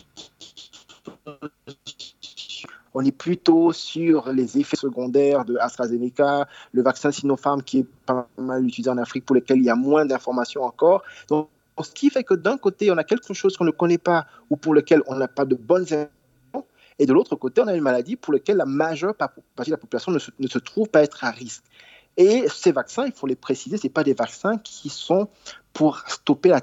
[2.93, 8.27] on est plutôt sur les effets secondaires de AstraZeneca, le vaccin Sinopharm qui est pas
[8.37, 11.03] mal utilisé en Afrique, pour lequel il y a moins d'informations encore.
[11.27, 11.49] Donc,
[11.81, 14.57] ce qui fait que d'un côté, on a quelque chose qu'on ne connaît pas ou
[14.57, 16.11] pour lequel on n'a pas de bonnes informations,
[16.99, 19.77] et de l'autre côté, on a une maladie pour laquelle la majeure partie de la
[19.77, 21.63] population ne se, trouve pas être à risque.
[22.17, 25.27] Et ces vaccins, il faut les préciser, ce pas des vaccins qui sont
[25.73, 26.61] pour stopper la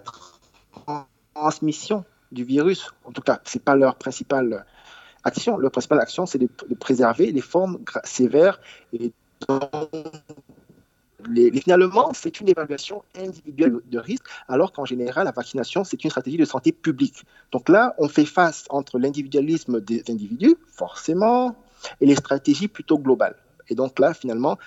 [1.35, 2.93] transmission du virus.
[3.05, 4.65] En tout cas, ce n'est pas leur principale
[5.25, 5.59] action.
[5.59, 8.61] Leur principale action, c'est de, de, préserver les formes sévères
[8.93, 9.13] et
[11.61, 16.37] finalement, c'est une évaluation individuelle de risque, alors qu'en général, la vaccination, c'est une stratégie
[16.37, 17.25] de santé publique.
[17.53, 21.57] Donc là, on fait face entre l'individualisme des individus, forcément,
[22.01, 23.37] et les stratégies plutôt globales.
[23.69, 24.59] Et donc là, finalement,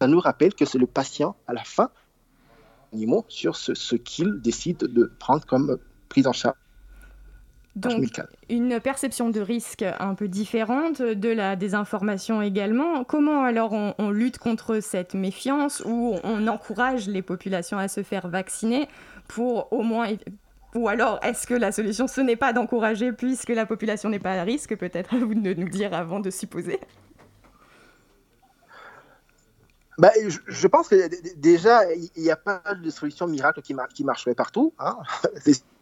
[0.00, 1.90] ça nous rappelle que c'est le patient, à la fin,
[2.92, 5.78] animaux sur ce qu'il décide de prendre comme
[6.08, 6.56] prise en charge
[7.74, 13.02] donc, une perception de risque un peu différente, de la désinformation également.
[13.04, 18.02] Comment alors on, on, lutte contre cette méfiance ou on encourage les populations à se
[18.02, 18.88] faire vacciner
[19.28, 20.08] pour au moins...
[20.74, 24.32] Ou alors est-ce que la solution ce n'est pas d'encourager puisque la population n'est pas
[24.32, 24.76] à risque?
[24.76, 26.80] Peut-être à vous de nous dire avant de supposer.
[29.98, 33.88] Bah, je, je, pense que déjà, il n'y a pas de solution miracle qui, mar
[33.88, 34.72] qui marcherait partout.
[34.78, 34.98] Hein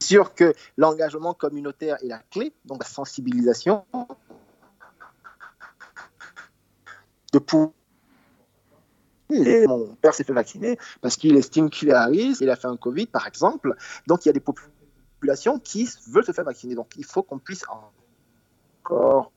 [0.00, 3.84] sûr que l'engagement communautaire est la clé, donc la sensibilisation.
[9.30, 12.66] Mon père s'est fait vacciner parce qu'il estime qu'il est à risque, il a fait
[12.66, 13.76] un Covid par exemple.
[14.06, 16.74] Donc il y a des populations qui veulent se faire vacciner.
[16.74, 17.64] Donc il faut qu'on puisse
[18.82, 19.30] encore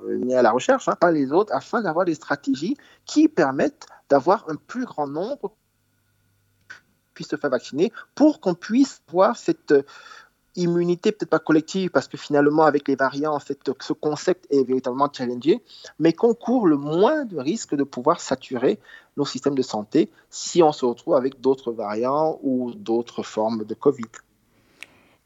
[0.00, 4.48] venir à la recherche, hein, pas les autres, afin d'avoir des stratégies qui permettent d'avoir
[4.48, 5.52] un plus grand nombre
[7.14, 9.82] puisse se faire vacciner pour qu'on puisse voir cette euh,
[10.56, 15.10] immunité, peut-être pas collective, parce que finalement, avec les variants, fait, ce concept est véritablement
[15.12, 15.62] challengé,
[15.98, 18.78] mais qu'on court le moins de risque de pouvoir saturer
[19.16, 23.74] nos systèmes de santé si on se retrouve avec d'autres variants ou d'autres formes de
[23.74, 24.04] Covid.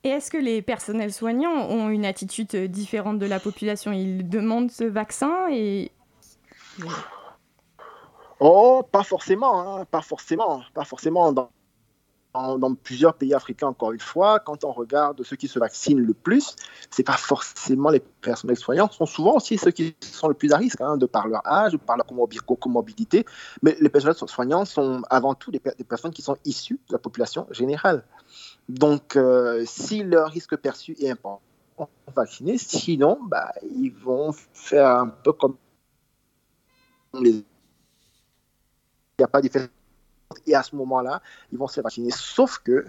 [0.05, 3.93] Et est-ce que les personnels soignants ont une attitude différente de la population?
[3.93, 5.91] Ils demandent ce vaccin et...
[8.41, 11.33] Oh, pas forcément, hein, pas forcément, pas forcément.
[11.33, 11.51] Dans,
[12.35, 16.15] dans plusieurs pays africains, encore une fois, quand on regarde ceux qui se vaccinent le
[16.15, 16.55] plus,
[16.91, 18.03] ce n'est pas forcément les
[18.55, 21.27] soignants, ce sont souvent aussi ceux qui sont le plus à risque, hein, de par
[21.27, 23.25] leur âge, de par leur comorbidité.
[23.63, 27.47] Mais les personnels soignants sont avant tout des, personnes qui sont issues de la population
[27.51, 28.05] générale.
[28.69, 31.41] Donc, euh, si leur risque perçu est important,
[32.15, 35.57] vacciner, sinon, bah, ils vont faire un peu comme.
[37.15, 37.43] Il
[39.19, 39.71] n'y a pas d'effet
[40.47, 42.11] et à ce moment-là, ils vont se vacciner.
[42.11, 42.85] Sauf que,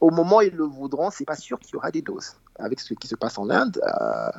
[0.00, 2.36] au moment où ils le voudront, c'est pas sûr qu'il y aura des doses.
[2.58, 4.30] Avec ce qui se passe en Inde, euh,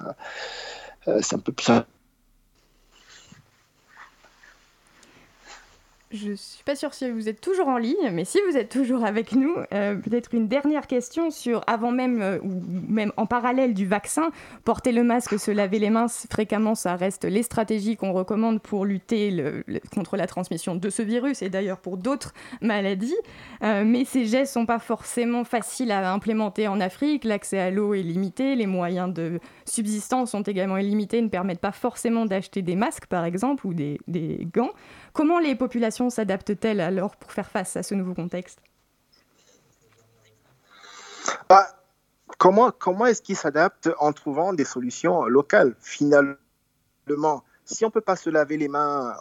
[1.08, 1.71] euh, c'est un peu plus.
[6.10, 9.04] Je suis pas sûre si vous êtes toujours en ligne, mais si vous êtes toujours
[9.04, 13.74] avec nous, euh, peut-être une dernière question sur, avant même euh, ou même en parallèle
[13.74, 14.30] du vaccin,
[14.63, 18.86] porter le masque, se laver les mains fréquemment, ça reste les stratégies qu'on recommande pour
[18.86, 19.36] lutter
[19.93, 23.17] contre la transmission de ce virus et d'ailleurs pour d'autres maladies.
[23.63, 27.26] Euh, mais ces gestes sont pas forcément faciles à implémenter en Afrique.
[27.26, 31.74] L'accès à l'eau est limité, les moyens de subsistance sont également illimités, ne permettent pas
[31.74, 34.00] forcément d'acheter des masques par exemple ou des
[34.54, 34.72] gants.
[35.17, 38.60] Comment les populations s'adaptent-elles alors pour faire face à ce nouveau contexte?
[41.49, 41.65] Bah,
[42.38, 46.38] Comment, comment est-ce qu'ils s'adaptent en trouvant des solutions locales Finalement,
[47.65, 49.15] si on ne peut pas se laver les mains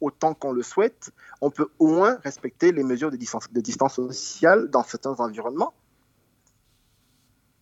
[0.00, 4.82] autant qu'on le souhaite, on peut au moins respecter les mesures de distance, sociale dans
[4.82, 5.72] certains environnements.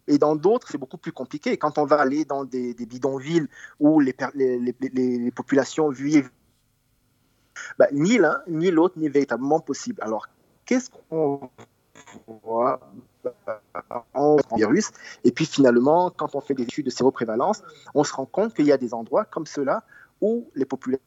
[0.06, 1.58] Et dans d'autres, c'est beaucoup plus compliqué.
[1.58, 3.48] Quand on va aller dans des, bidonvilles
[3.80, 6.30] où les, les populations vivent
[7.78, 10.00] bah, ni l'un ni l'autre n'est véritablement possible.
[10.02, 10.28] Alors,
[10.64, 11.50] qu'est-ce qu'on
[12.44, 12.80] voit
[14.14, 14.90] en virus?
[15.24, 17.62] Et puis finalement, quand on fait des études de séroprévalence,
[17.94, 19.84] on se rend compte qu'il y a des endroits comme ceux-là
[20.20, 21.00] où les populations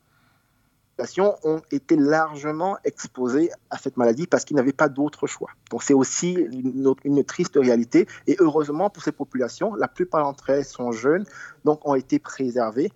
[1.44, 5.50] ont été largement exposées à cette maladie parce qu'ils n'avaient pas d'autre choix.
[5.70, 8.08] Donc c'est aussi une, une, triste réalité.
[8.26, 11.26] Et heureusement pour ces populations, la plupart d'entre elles sont jeunes,
[11.66, 12.92] donc ont été préservées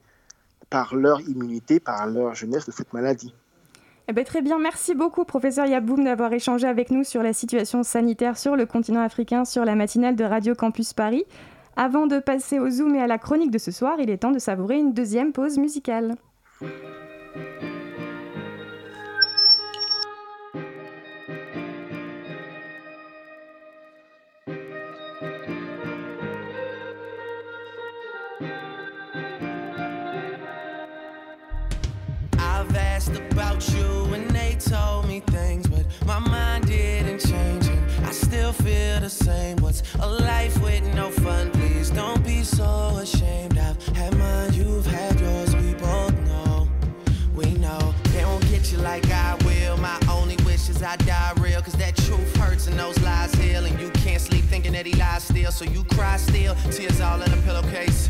[0.70, 3.36] par leur immunité, par leur jeunesse de cette maladie.
[4.08, 7.84] Eh ben, très bien, merci beaucoup professeur Yaboum d'avoir échangé avec nous sur la situation
[7.84, 11.24] sanitaire sur le continent africain sur la matinale de Radio Campus Paris.
[11.78, 14.32] Avant de passer au Zoom et à la chronique de ce soir, il est temps
[14.32, 16.16] de savourer une deuxième pause musicale.
[40.02, 41.52] A life with no fun.
[41.52, 43.58] Please don't be so ashamed.
[43.58, 45.56] I've had mine, you've had yours.
[45.56, 46.68] We both know,
[47.36, 47.94] we know.
[48.14, 49.78] They won't get you like I will.
[49.78, 51.62] My only wish is I die real.
[51.62, 53.66] Cause that truth hurts and those lies heal.
[53.66, 55.52] And you can't sleep thinking that he lies still.
[55.52, 56.56] So you cry still.
[56.72, 58.10] Tears all in a pillowcase.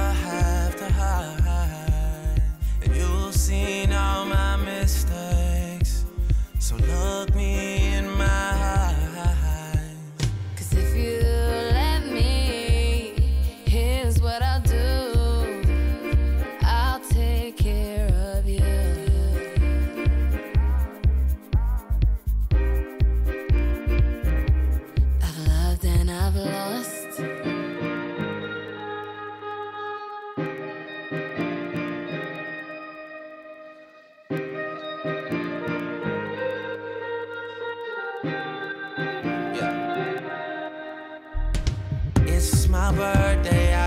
[3.31, 6.05] seen all my mistakes.
[6.59, 7.80] So look me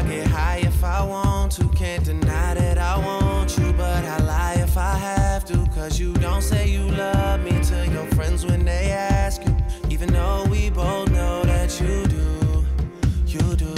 [0.04, 1.68] get high if I want to.
[1.70, 5.66] Can't deny that I want you, but I lie if I have to.
[5.74, 9.56] Cause you don't say you love me to your friends when they ask you.
[9.90, 12.64] Even though we both know that you do.
[13.26, 13.74] You do.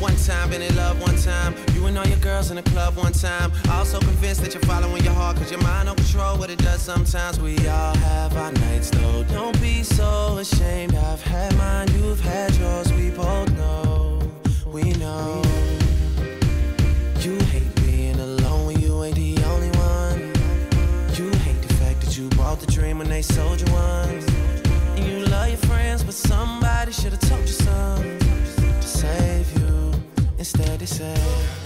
[0.00, 1.54] One time, been in love one time.
[1.74, 3.52] You and all your girls in the club one time.
[3.70, 6.82] Also convinced that you're following your heart, cause your mind don't control what it does
[6.82, 7.40] sometimes.
[7.40, 9.24] We all have our nights though.
[9.24, 10.94] Don't be so ashamed.
[10.94, 14.04] I've had mine, you've had yours, we both know
[14.74, 15.63] we know.
[22.64, 24.08] The dream when they sold you one.
[24.96, 28.18] And you love your friends, but somebody should've told you something
[28.80, 29.92] to save you.
[30.38, 31.63] Instead, they say.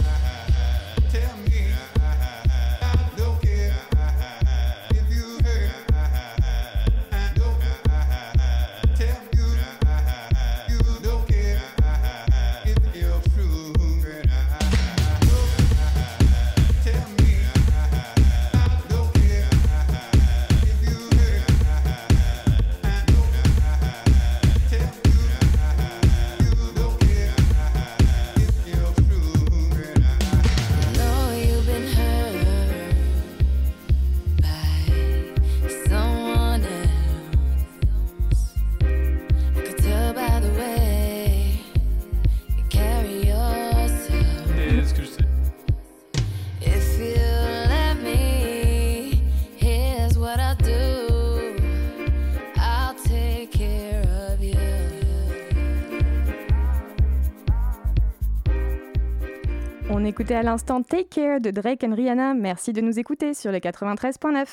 [60.09, 62.35] Écoutait à l'instant Take Care de Drake and Rihanna.
[62.35, 64.47] Merci de nous écouter sur le 93.9.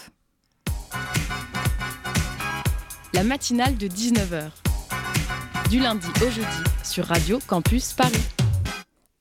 [3.14, 4.50] La matinale de 19h.
[5.70, 8.35] Du lundi au jeudi sur Radio Campus Paris.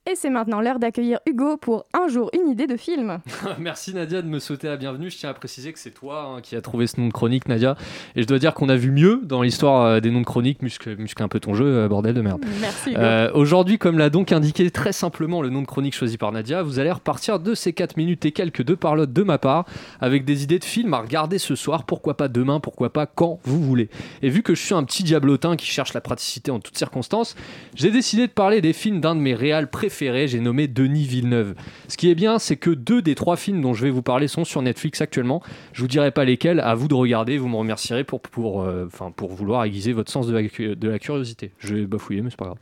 [0.06, 3.20] Et c'est maintenant l'heure d'accueillir Hugo pour Un jour, une idée de film.
[3.58, 5.08] Merci Nadia de me sauter la bienvenue.
[5.08, 7.48] Je tiens à préciser que c'est toi hein, qui as trouvé ce nom de chronique,
[7.48, 7.74] Nadia.
[8.14, 10.60] Et je dois dire qu'on a vu mieux dans l'histoire euh, des noms de chroniques.
[10.60, 12.44] Muscle, muscle un peu ton jeu, euh, bordel de merde.
[12.60, 13.00] Merci Hugo.
[13.00, 16.62] Euh, Aujourd'hui, comme l'a donc indiqué très simplement le nom de chronique choisi par Nadia,
[16.62, 19.64] vous allez repartir de ces 4 minutes et quelques de parlotte de ma part
[20.02, 23.40] avec des idées de films à regarder ce soir, pourquoi pas demain, pourquoi pas quand
[23.44, 23.88] vous voulez.
[24.20, 27.36] Et vu que je suis un petit diablotin qui cherche la praticité en toutes circonstances,
[27.74, 31.54] j'ai décidé de parler des films d'un de mes réals préférés, j'ai nommé Denis Villeneuve.
[31.88, 34.28] Ce qui est bien, c'est que deux des trois films dont je vais vous parler
[34.28, 35.42] sont sur Netflix actuellement.
[35.72, 38.88] Je vous dirai pas lesquels, à vous de regarder, vous me remercierez pour, pour, euh,
[39.16, 41.52] pour vouloir aiguiser votre sens de la, de la curiosité.
[41.58, 42.58] Je vais bafouiller, mais c'est pas grave.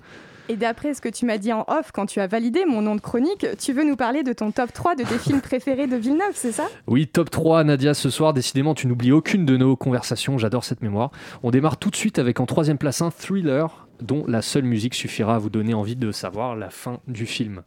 [0.49, 2.97] Et d'après ce que tu m'as dit en off quand tu as validé mon nom
[2.97, 5.97] de chronique, tu veux nous parler de ton top 3 de tes films préférés de
[5.97, 6.69] Villeneuve, c'est ça?
[6.87, 8.35] Oui, top 3, Nadia, ce soir.
[8.35, 10.39] Décidément, tu n'oublies aucune de nos conversations.
[10.39, 11.11] J'adore cette mémoire.
[11.43, 14.95] On démarre tout de suite avec en troisième place un thriller dont la seule musique
[14.95, 17.63] suffira à vous donner envie de savoir la fin du film.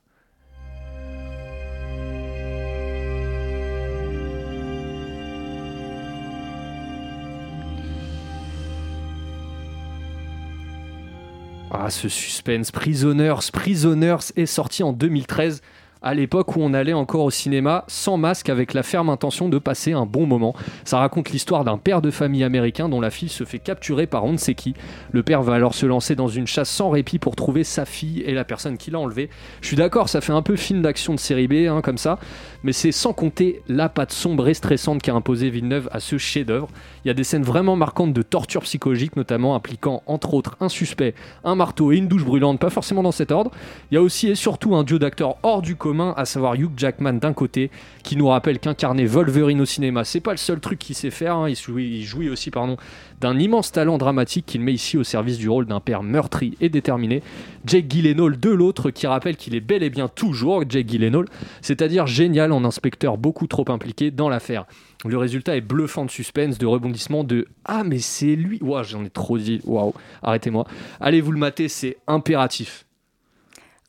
[11.71, 12.71] Ah, ce suspense.
[12.71, 13.35] Prisoners.
[13.51, 15.61] Prisoners est sorti en 2013
[16.05, 19.57] à l'époque où on allait encore au cinéma sans masque avec la ferme intention de
[19.57, 20.53] passer un bon moment.
[20.83, 24.23] Ça raconte l'histoire d'un père de famille américain dont la fille se fait capturer par
[24.23, 24.75] on ne sait qui.
[25.11, 28.21] Le père va alors se lancer dans une chasse sans répit pour trouver sa fille
[28.21, 29.31] et la personne qui l'a enlevée.
[29.61, 32.19] Je suis d'accord, ça fait un peu film d'action de série B, hein, comme ça,
[32.61, 36.67] mais c'est sans compter la patte sombre et stressante qu'a imposé Villeneuve à ce chef-d'œuvre.
[37.03, 40.69] Il y a des scènes vraiment marquantes de torture psychologique, notamment impliquant entre autres un
[40.69, 43.49] suspect, un marteau et une douche brûlante, pas forcément dans cet ordre.
[43.89, 46.71] Il y a aussi et surtout un duo d'acteurs hors du commun, à savoir Hugh
[46.77, 47.71] Jackman d'un côté,
[48.03, 51.35] qui nous rappelle qu'incarner Wolverine au cinéma, c'est pas le seul truc qu'il sait faire.
[51.35, 51.49] hein.
[51.49, 52.77] Il, jouit, aussi pardon,
[53.21, 56.69] d'un immense talent dramatique qu'il met ici au service du rôle d'un père meurtri et
[56.69, 57.23] déterminé.
[57.65, 61.25] Jake Gyllenhaal de l'autre, qui rappelle qu'il est bel et bien toujours Jake Gyllenhaal,
[61.61, 64.65] c'est-à-dire génial en inspecteur beaucoup trop impliqué dans l'affaire.
[65.05, 69.03] Le résultat est bluffant de suspense, de rebondissement, de Ah, mais c'est lui Ouah, j'en
[69.03, 69.93] ai trop dit, waouh,
[70.23, 70.65] arrêtez-moi.
[70.99, 72.85] Allez vous le mater, c'est impératif.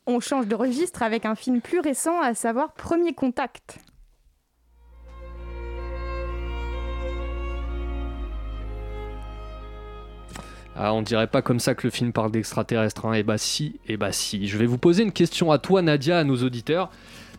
[0.09, 3.79] On change de registre avec un film plus récent, à savoir Premier Contact.
[10.77, 13.05] Ah, on dirait pas comme ça que le film parle d'extraterrestres.
[13.05, 13.13] Hein.
[13.15, 14.47] Eh bah si, eh bah si.
[14.47, 16.89] Je vais vous poser une question à toi, Nadia, à nos auditeurs.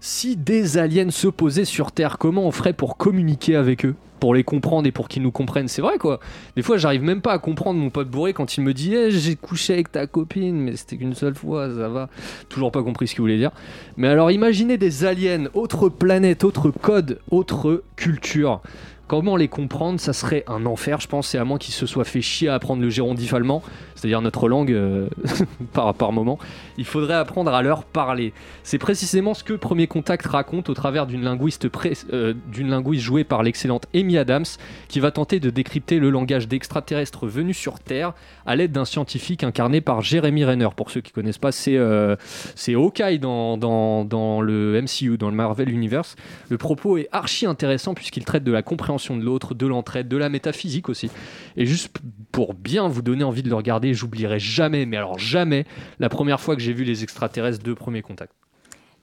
[0.01, 4.33] Si des aliens se posaient sur Terre, comment on ferait pour communiquer avec eux Pour
[4.33, 5.67] les comprendre et pour qu'ils nous comprennent?
[5.67, 6.21] C'est vrai quoi.
[6.55, 9.11] Des fois, j'arrive même pas à comprendre mon pote bourré quand il me dit Eh,
[9.11, 12.09] J'ai couché avec ta copine, mais c'était qu'une seule fois, ça va.
[12.49, 13.51] Toujours pas compris ce qu'il voulait dire.
[13.97, 18.61] Mais alors, imaginez des aliens, autre planète, autre code, autre culture.
[19.09, 19.99] Comment les comprendre?
[19.99, 22.55] Ça serait un enfer, je pense, et à moins qu'ils se soient fait chier à
[22.55, 23.63] apprendre le gérondif allemand,
[23.95, 25.09] c'est-à-dire notre langue euh,
[25.73, 26.39] par, par moment.
[26.79, 28.33] Il faudrait apprendre à leur parler.
[28.63, 31.69] C'est précisément ce que Premier Contact raconte au travers d'une linguiste,
[32.13, 34.45] euh, linguiste jouée par l'excellente Amy Adams,
[34.87, 38.15] qui va tenter de décrypter le langage d'extraterrestres venus sur Terre
[38.47, 40.69] à l'aide d'un scientifique incarné par Jeremy Renner.
[40.77, 42.17] Pour ceux qui connaissent pas, c'est euh,
[42.69, 46.15] Hawkeye dans, dans, le MCU, dans le Marvel Universe.
[46.49, 50.17] Le propos est archi intéressant puisqu'il traite de la compréhension de l'autre, de l'entraide, de
[50.17, 51.11] la métaphysique aussi.
[51.57, 51.91] Et juste
[52.31, 55.65] pour bien vous donner envie de le regarder, j'oublierai jamais, mais alors jamais,
[55.99, 58.33] la première fois que j'ai vu les extraterrestres de premier contact.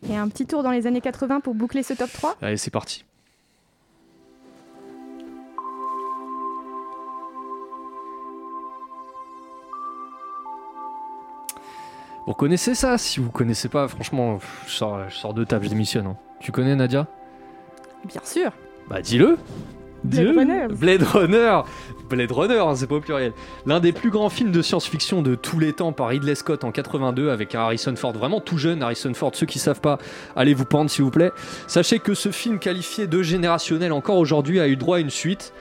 [0.09, 2.72] Et un petit tour dans les années 80 pour boucler ce top 3 Allez, c'est
[2.72, 3.05] parti.
[12.28, 12.97] Vous connaissez ça?
[12.97, 16.07] Si vous connaissez pas, franchement, pff, je sors, je sors de table, je démissionne.
[16.07, 16.18] hein.
[16.39, 17.07] Tu connais Nadia?
[18.05, 18.51] Bien sûr.
[18.89, 19.38] Bah dis-le
[20.06, 20.38] Blade.
[20.38, 20.68] Runner.
[20.70, 21.62] Blade Runner
[22.10, 23.34] Blade Runner, hein, c'est pas au pluriel.
[23.66, 26.72] L'un des plus grands films de science-fiction de tous les temps par Ridley Scott en
[26.72, 28.84] 82 avec Harrison Ford vraiment tout jeune.
[28.84, 29.97] Harrison Ford, ceux qui savent pas,
[30.36, 31.32] allez vous pendre s'il vous plaît.
[31.68, 35.53] Sachez que ce film qualifié de générationnel encore aujourd'hui a eu droit à une suite.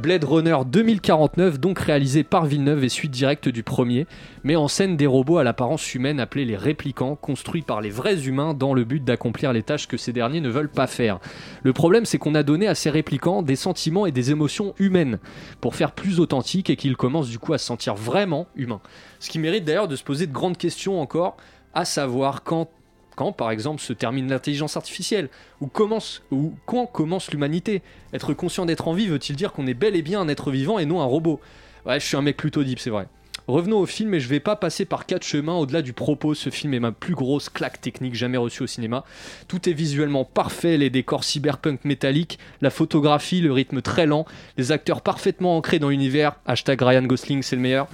[0.00, 4.06] Blade Runner 2049, donc réalisé par Villeneuve et suite directe du premier,
[4.44, 8.26] met en scène des robots à l'apparence humaine appelés les réplicants, construits par les vrais
[8.26, 11.20] humains dans le but d'accomplir les tâches que ces derniers ne veulent pas faire.
[11.62, 15.18] Le problème, c'est qu'on a donné à ces réplicants des sentiments et des émotions humaines
[15.60, 18.80] pour faire plus authentique et qu'ils commencent du coup à se sentir vraiment humains.
[19.18, 21.36] Ce qui mérite d'ailleurs de se poser de grandes questions encore,
[21.74, 22.70] à savoir quand,
[23.32, 25.28] par exemple se termine l'intelligence artificielle
[25.60, 27.82] ou, commence, ou quand commence l'humanité.
[28.12, 30.78] Être conscient d'être en vie veut-il dire qu'on est bel et bien un être vivant
[30.78, 31.40] et non un robot
[31.86, 33.06] Ouais, je suis un mec plutôt deep, c'est vrai.
[33.46, 36.34] Revenons au film et je vais pas passer par quatre chemins au-delà du propos.
[36.34, 39.04] Ce film est ma plus grosse claque technique jamais reçue au cinéma.
[39.48, 44.24] Tout est visuellement parfait, les décors cyberpunk métalliques, la photographie, le rythme très lent,
[44.56, 46.36] les acteurs parfaitement ancrés dans l'univers.
[46.46, 47.88] Hashtag Ryan Gosling, c'est le meilleur.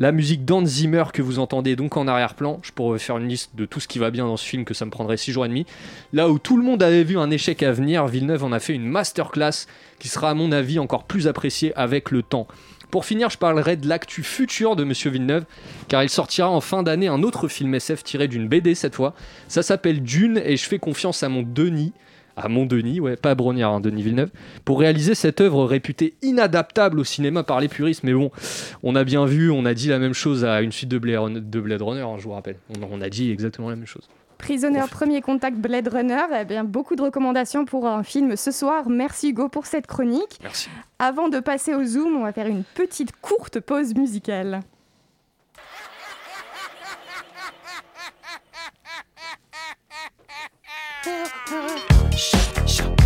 [0.00, 3.50] La musique d'Hans Zimmer que vous entendez donc en arrière-plan, je pourrais faire une liste
[3.54, 5.44] de tout ce qui va bien dans ce film que ça me prendrait 6 jours
[5.44, 5.66] et demi.
[6.14, 8.72] Là où tout le monde avait vu un échec à venir, Villeneuve en a fait
[8.72, 9.66] une masterclass
[9.98, 12.48] qui sera à mon avis encore plus appréciée avec le temps.
[12.90, 15.44] Pour finir, je parlerai de l'actu futur de Monsieur Villeneuve,
[15.88, 19.12] car il sortira en fin d'année un autre film SF tiré d'une BD cette fois.
[19.48, 21.92] Ça s'appelle Dune et je fais confiance à mon Denis,
[22.40, 24.30] à mon Denis, ouais, pas à Brognard, hein, Denis Villeneuve,
[24.64, 28.02] pour réaliser cette œuvre réputée inadaptable au cinéma par les puristes.
[28.02, 28.30] Mais bon,
[28.82, 31.50] on a bien vu, on a dit la même chose à une suite de Blade,
[31.50, 32.56] de Blade Runner, hein, je vous rappelle.
[32.70, 34.08] On, on a dit exactement la même chose.
[34.38, 38.88] Prisoner, premier contact Blade Runner, eh bien, beaucoup de recommandations pour un film ce soir.
[38.88, 40.38] Merci Hugo pour cette chronique.
[40.42, 40.70] Merci.
[40.98, 44.60] Avant de passer au Zoom, on va faire une petite courte pause musicale.
[51.02, 52.99] Shut, up.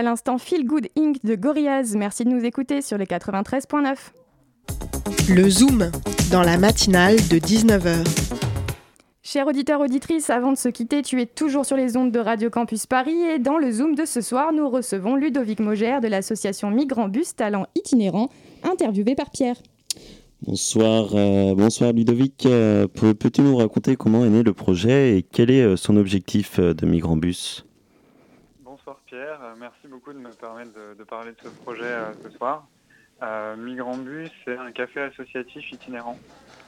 [0.00, 1.18] À l'instant Feel Good Inc.
[1.24, 1.94] de Gorillaz.
[1.94, 3.96] Merci de nous écouter sur les 93.9.
[5.28, 5.90] Le Zoom,
[6.32, 8.06] dans la matinale de 19h.
[9.22, 12.48] Chers auditeurs, auditrices, avant de se quitter, tu es toujours sur les ondes de Radio
[12.48, 16.70] Campus Paris et dans le Zoom de ce soir, nous recevons Ludovic Mogère de l'association
[16.70, 18.30] Migrant Bus Talent Itinérant,
[18.64, 19.56] interviewé par Pierre.
[20.46, 22.46] Bonsoir, euh, bonsoir Ludovic.
[22.46, 25.96] Euh, peux- Peux-tu nous raconter comment est né le projet et quel est euh, son
[25.98, 27.69] objectif de Migrambus Bonsoir
[29.10, 32.68] Pierre, Euh, merci beaucoup de me permettre de, parler de ce projet euh, ce soir.
[33.24, 36.18] Euh, Migrambus, c'est un café associatif itinérant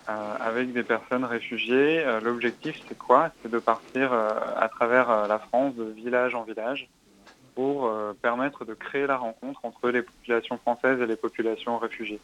[0.09, 2.05] avec des personnes réfugiées.
[2.25, 3.31] L'objectif, c'est quoi?
[3.41, 6.89] C'est de partir à travers la France, de village en village,
[7.55, 7.89] pour
[8.21, 12.21] permettre de créer la rencontre entre les populations françaises et les populations réfugiées.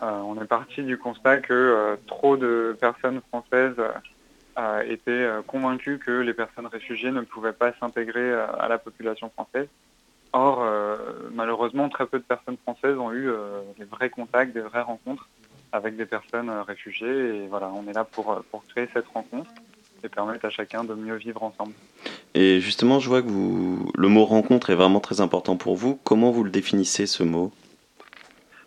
[0.00, 3.82] On est parti du constat que trop de personnes françaises
[4.86, 9.30] étaient euh, convaincus que les personnes réfugiées ne pouvaient pas s'intégrer euh, à la population
[9.30, 9.68] française.
[10.32, 10.96] Or, euh,
[11.32, 13.30] malheureusement, très peu de personnes françaises ont eu
[13.78, 15.28] des vrais contacts, des vraies rencontres
[15.72, 17.36] avec des personnes réfugiées.
[17.36, 19.50] Et voilà, on est là pour, pour créer cette rencontre
[20.04, 21.72] et permettre à chacun de mieux vivre ensemble.
[22.34, 25.98] Et justement, je vois que vous, le mot rencontre est vraiment très important pour vous.
[26.04, 27.52] Comment vous le définissez ce mot?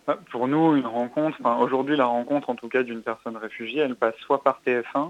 [0.08, 3.80] Euh, Pour nous, une rencontre, enfin, aujourd'hui, la rencontre, en tout cas, d'une personne réfugiée,
[3.80, 5.08] elle passe soit par TF1, euh,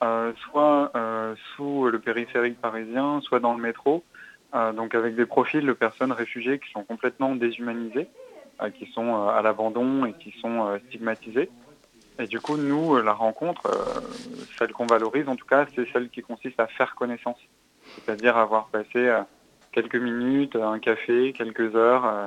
[0.00, 4.04] soit euh, sous le périphérique parisien, soit dans le métro,
[4.54, 8.08] euh, donc avec des profils de personnes réfugiées qui sont complètement déshumanisées,
[8.62, 11.50] euh, qui sont euh, à l'abandon et qui sont euh, stigmatisées.
[12.18, 14.00] Et du coup, nous, euh, la rencontre, euh,
[14.58, 17.38] celle qu'on valorise, en tout cas, c'est celle qui consiste à faire connaissance,
[17.94, 19.22] c'est-à-dire avoir passé euh,
[19.72, 22.04] quelques minutes, un café, quelques heures.
[22.06, 22.26] euh,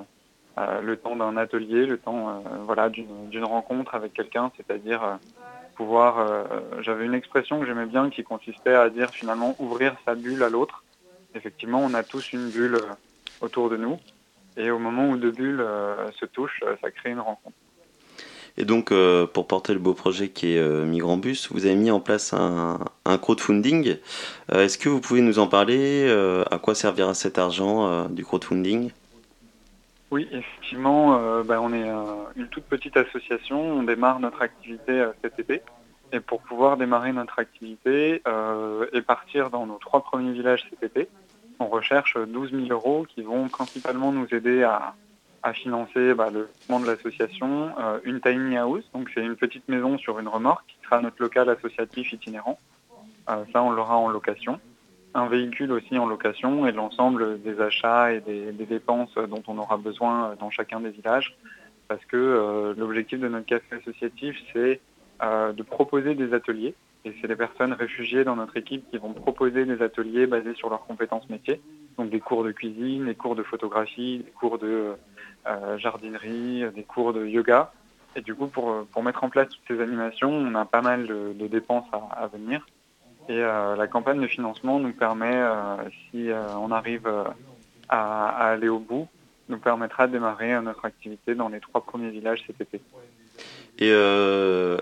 [0.59, 5.15] euh, le temps d'un atelier, le temps euh, voilà, d'une rencontre avec quelqu'un, c'est-à-dire euh,
[5.78, 6.19] pouvoir...
[6.19, 6.43] euh,
[6.82, 10.49] J'avais une expression que j'aimais bien qui consistait à dire finalement ouvrir sa bulle à
[10.49, 10.84] l'autre.
[11.36, 13.99] Effectivement, on a tous une bulle euh, autour de nous,
[14.57, 17.55] et au moment où deux bulles euh, se touchent, ça crée une rencontre.
[18.59, 18.91] Et donc,
[19.34, 22.80] pour porter le beau projet qui est euh, Migrambus, vous avez mis en place un,
[23.05, 23.97] un crowdfunding.
[24.51, 26.09] Est-ce que vous pouvez nous en parler
[26.49, 28.89] À quoi servira cet argent du crowdfunding?
[30.10, 33.60] Oui, effectivement, euh, bah, on est euh, une toute petite association.
[33.60, 35.62] On démarre notre activité euh, cet été.
[36.14, 38.22] Et pour pouvoir démarrer notre activité
[38.93, 41.10] et partir dans nos trois premiers villages cet été,
[41.60, 44.93] on recherche 12 000 euros qui vont principalement nous aider à,
[45.51, 47.74] financer bah, le lancement de l'association,
[48.05, 51.49] une tiny house, donc c'est une petite maison sur une remorque qui sera notre local
[51.49, 52.58] associatif itinérant.
[53.28, 54.62] Ça, on l'aura en location.
[55.14, 59.78] Un véhicule aussi en location et l'ensemble des achats et des, dépenses dont on aura
[59.78, 61.36] besoin dans chacun des villages.
[61.88, 64.82] Parce que euh, l'objectif de notre café associatif, c'est
[65.24, 66.76] euh, de proposer des ateliers.
[67.05, 70.70] Et c'est les personnes réfugiées dans notre équipe qui vont proposer des ateliers basés sur
[70.70, 71.62] leurs compétences métiers.
[71.97, 74.93] Donc des cours de cuisine, des cours de photographie, des cours de
[75.47, 77.72] euh, jardinerie, des cours de yoga.
[78.16, 81.08] Et du coup, pour, pour mettre en place toutes ces animations, on a pas mal
[81.08, 82.66] de, dépenses à venir.
[83.30, 85.75] Et euh, la campagne de financement nous permet, euh,
[86.09, 87.07] si euh, on arrive
[87.89, 89.07] à, à aller au bout,
[89.49, 92.82] nous permettra de démarrer notre activité dans les trois premiers villages cet été.
[93.80, 94.78] Et euh,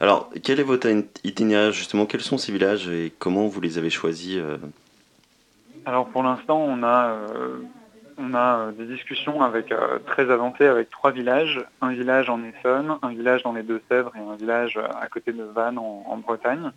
[0.00, 0.88] alors, quel est votre
[1.24, 2.06] itinéraire justement?
[2.06, 4.38] Quels sont ces villages et comment vous les avez choisis
[5.84, 7.58] Alors pour l'instant, on a, euh,
[8.16, 11.64] on a des discussions avec, euh, très avancées avec trois villages.
[11.80, 15.42] Un village en Essonne, un village dans les Deux-Sèvres et un village à côté de
[15.42, 16.70] Vannes en, en Bretagne.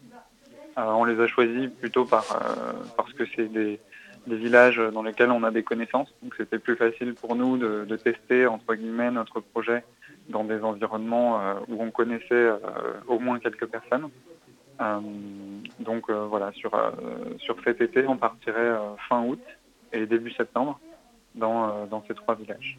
[0.77, 3.79] Euh, on les a choisis plutôt euh, parce que c'est des,
[4.27, 6.13] villages dans lesquels on a des connaissances.
[6.21, 9.83] Donc c'était plus facile pour nous de, tester entre guillemets notre projet
[10.29, 12.49] dans des environnements euh, où on connaissait
[13.07, 14.09] au moins quelques personnes.
[15.79, 16.71] Donc voilà, sur,
[17.63, 18.75] cet été, on partirait
[19.09, 19.41] fin août
[19.91, 20.79] et début septembre
[21.33, 22.77] dans ces trois villages.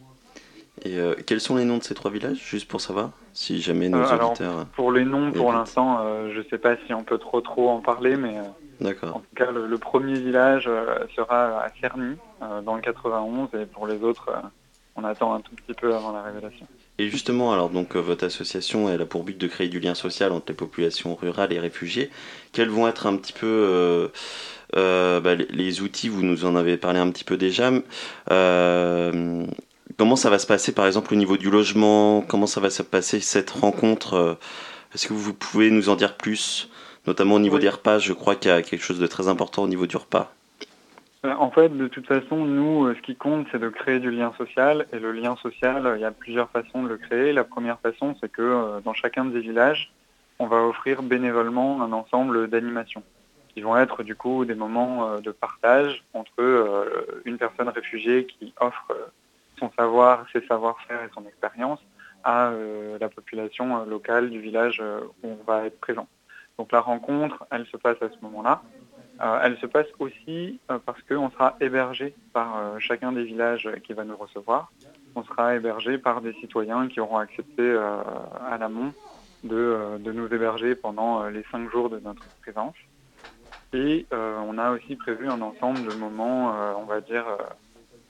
[0.83, 3.89] Et euh, quels sont les noms de ces trois villages, juste pour savoir, si jamais
[3.89, 4.65] nos Euh, alors, auditeurs...
[4.75, 7.69] pour les noms, pour l'instant, euh, je ne sais pas si on peut trop trop
[7.69, 12.15] en parler, mais euh, en tout cas, le, le premier village euh, sera à Cerny,
[12.41, 14.39] euh, dans le 91, et pour les autres, euh,
[14.95, 16.65] on attend un tout petit peu avant la révélation.
[16.97, 19.95] Et justement, alors donc euh, votre association, elle a pour but de créer du lien
[19.95, 22.09] social entre les populations rurales et réfugiés.
[22.53, 24.07] Quels vont être un petit peu euh,
[24.75, 27.71] euh, bah, les, les outils Vous nous en avez parlé un petit peu déjà.
[28.31, 29.45] Euh,
[29.99, 32.21] comment ça va se passer, par exemple, au niveau du logement?
[32.21, 34.33] Comment ça va se passer cette rencontre euh,
[34.95, 36.69] Est-ce que vous pouvez nous en dire plus?
[37.05, 37.61] Notamment au niveau Oui.
[37.61, 39.97] des repas, je crois qu'il y a quelque chose de très important au niveau du
[39.97, 40.31] repas.
[41.25, 44.09] Euh, En fait, de toute façon, nous, euh, ce qui compte, c'est de créer du
[44.09, 44.87] lien social.
[44.93, 47.33] Et le lien social, il y a plusieurs façons de le créer.
[47.33, 49.91] La première façon, c'est que dans chacun des villages,
[50.39, 53.03] on va offrir bénévolement un ensemble d'animations
[53.53, 56.85] qui vont être du coup des moments de partage entre
[57.25, 58.93] une personne réfugiée qui offre
[59.59, 61.79] son savoir, ses savoir-faire et son expérience
[62.23, 66.07] à euh, la population euh, locale du village euh, où on va être présent.
[66.57, 68.61] Donc la rencontre, elle se passe à ce moment-là.
[69.43, 74.05] Elle se passe aussi euh, parce qu'on sera hébergé par chacun des villages qui va
[74.05, 74.71] nous recevoir.
[75.15, 77.77] On sera hébergé par des citoyens qui auront accepté
[78.51, 78.93] à l'amont
[79.43, 82.75] de, de nous héberger pendant les cinq jours de notre présence.
[83.73, 87.25] Et on a aussi prévu un ensemble de moments, on va dire,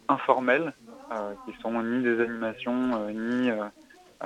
[0.09, 0.73] informels,
[1.45, 3.63] qui sont ni des animations, euh, ni euh,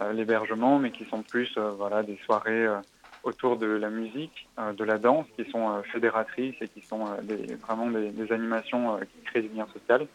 [0.02, 2.80] euh, l'hébergement, mais qui sont plus euh, voilà, des soirées euh,
[3.24, 7.06] autour de la musique, euh, de la danse, qui sont euh, fédératrices et qui sont
[7.08, 10.08] euh, vraiment des, animations euh, qui créent du lien social,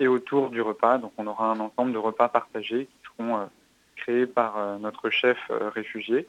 [0.00, 0.98] et autour du repas.
[0.98, 3.44] Donc on aura un ensemble de repas partagés qui seront euh,
[3.96, 6.26] créés par euh, notre chef euh, réfugié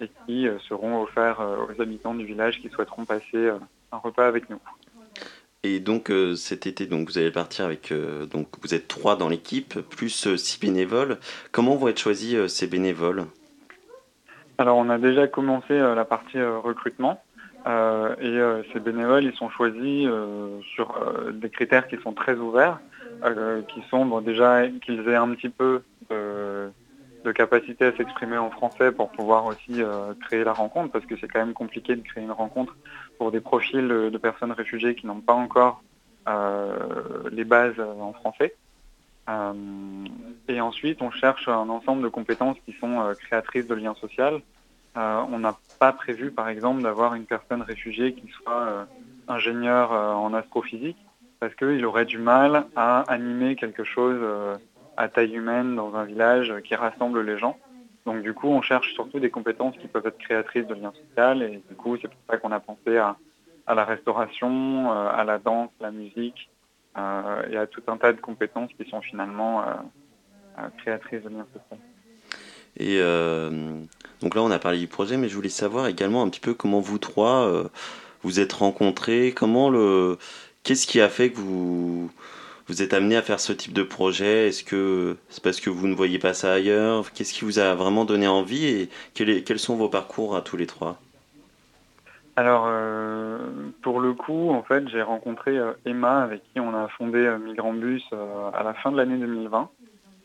[0.00, 3.58] et qui euh, seront offerts euh, aux habitants du village qui souhaiteront passer euh,
[3.92, 4.60] un repas avec nous.
[5.64, 9.16] Et donc euh, cet été, donc vous allez partir avec, euh, donc vous êtes trois
[9.16, 11.18] dans l'équipe, plus euh, six bénévoles.
[11.50, 13.24] Comment vont être choisis ces bénévoles?
[14.58, 17.22] Alors on a déjà commencé la partie recrutement
[17.66, 18.38] et
[18.72, 20.08] ces bénévoles ils sont choisis
[20.74, 21.00] sur
[21.32, 22.80] des critères qui sont très ouverts,
[23.68, 29.10] qui sont déjà qu'ils aient un petit peu de, capacité à s'exprimer en français pour
[29.10, 29.80] pouvoir aussi
[30.26, 32.74] créer la rencontre parce que c'est quand même compliqué de créer une rencontre
[33.18, 35.82] pour des profils de, personnes réfugiées qui n'ont pas encore
[36.28, 36.76] euh,
[37.30, 38.54] les bases en français.
[39.28, 39.52] Euh,
[40.48, 44.40] et ensuite, on cherche un ensemble de compétences qui sont euh, créatrices de liens sociaux.
[44.94, 48.88] On n'a pas prévu, par exemple, d'avoir une personne réfugiée qui soit
[49.28, 50.96] ingénieur en astrophysique,
[51.38, 54.18] parce qu'il aurait du mal à animer quelque chose
[54.96, 57.56] à taille humaine dans un village qui rassemble les gens.
[58.06, 61.42] Donc du coup, on cherche surtout des compétences qui peuvent être créatrices de liens sociaux,
[61.42, 63.16] et du coup, c'est pour ça qu'on a pensé à,
[63.74, 66.48] la restauration, euh, à la danse, la musique,
[66.96, 71.46] euh, et à tout un tas de compétences qui sont finalement euh, créatrices de liens
[71.52, 71.82] sociaux.
[72.80, 73.00] Et
[74.20, 76.54] donc là, on a parlé du projet, mais je voulais savoir également un petit peu
[76.54, 77.68] comment vous trois
[78.22, 80.18] vous êtes rencontrés, comment le,
[80.62, 82.10] qu'est-ce qui a fait que vous
[82.68, 85.88] vous êtes amené à faire ce type de projet Est-ce que c'est parce que vous
[85.88, 87.12] ne voyez pas ça ailleurs?
[87.12, 90.66] Qu'est-ce qui vous a vraiment donné envie et quels sont vos parcours à tous les
[90.66, 91.00] trois?
[92.36, 93.38] Alors, euh,
[93.82, 97.36] pour le coup, en fait, j'ai rencontré euh, Emma, avec qui on a fondé euh,
[97.36, 99.68] Migrambus euh, à la fin de l'année 2020.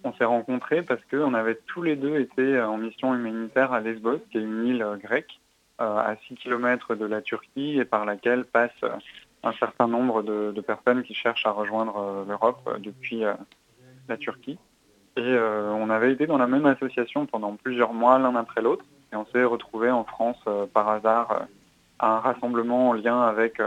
[0.04, 4.20] On s'est rencontrés parce qu'on avait tous les deux été en mission humanitaire à Lesbos,
[4.30, 5.40] qui est une île grecque,
[5.80, 8.72] à 6 km de la Turquie et par laquelle passe
[9.44, 13.34] un certain nombre de, personnes qui cherchent à rejoindre euh, l'Europe euh, depuis euh,
[14.08, 14.58] la Turquie.
[15.16, 18.84] Et on avait été dans la même association pendant plusieurs mois l'un après l'autre.
[19.12, 21.46] Et on s'est retrouvés en France par hasard
[22.00, 23.62] à un rassemblement en lien avec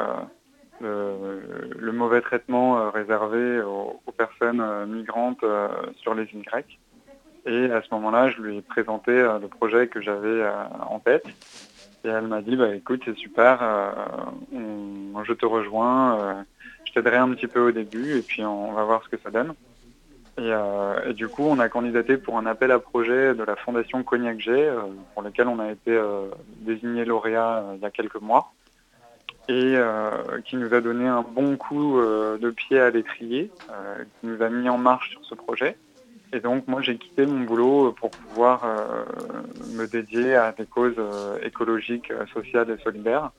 [0.80, 5.44] le, mauvais traitement réservé aux, aux personnes migrantes
[5.98, 6.80] sur les îles grecques.
[7.46, 10.44] Et à ce moment-là, je lui ai présenté le projet que j'avais
[10.80, 11.26] en tête.
[12.06, 13.90] Et elle m'a dit, bah, écoute, c'est super, euh,
[15.24, 16.34] je te rejoins, euh,
[16.84, 19.30] je t'aiderai un petit peu au début et puis on va voir ce que ça
[19.30, 19.54] donne.
[20.38, 24.04] Et, euh, du coup, on a candidaté pour un appel à projet de la Fondation
[24.04, 24.72] Cognac G,
[25.14, 26.00] pour lequel on a été
[26.60, 28.52] désigné lauréat il y a quelques mois,
[29.48, 29.74] et
[30.44, 33.50] qui nous a donné un bon coup de pied à l'étrier,
[34.20, 35.76] qui nous a mis en marche sur ce projet.
[36.36, 39.04] Et donc, moi, j'ai quitté mon boulot pour pouvoir euh,
[39.72, 43.30] me dédier à des causes euh, écologiques, euh, sociales et solidaires.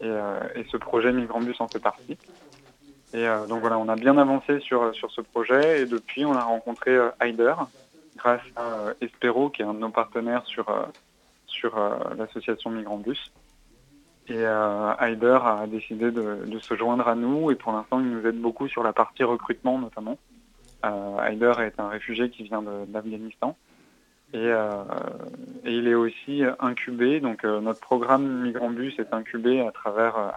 [0.00, 2.16] Et, euh, et ce projet Migrambus en fait partie.
[3.12, 6.34] Et euh, donc voilà, on a bien avancé sur, sur ce projet et depuis on
[6.34, 7.54] a rencontré euh, Heider
[8.16, 10.84] grâce à euh, Espero qui est un de nos partenaires sur, euh,
[11.48, 13.32] sur euh, l'association Migrambus.
[14.28, 18.08] Et euh, Heider a décidé de, de se joindre à nous et pour l'instant il
[18.08, 20.16] nous aide beaucoup sur la partie recrutement notamment.
[20.84, 23.56] Euh, Heider est un réfugié qui vient d'Afghanistan.
[24.34, 24.84] Et, euh,
[25.64, 30.34] et il est aussi incubé, donc euh, notre programme Migrambus est incubé à travers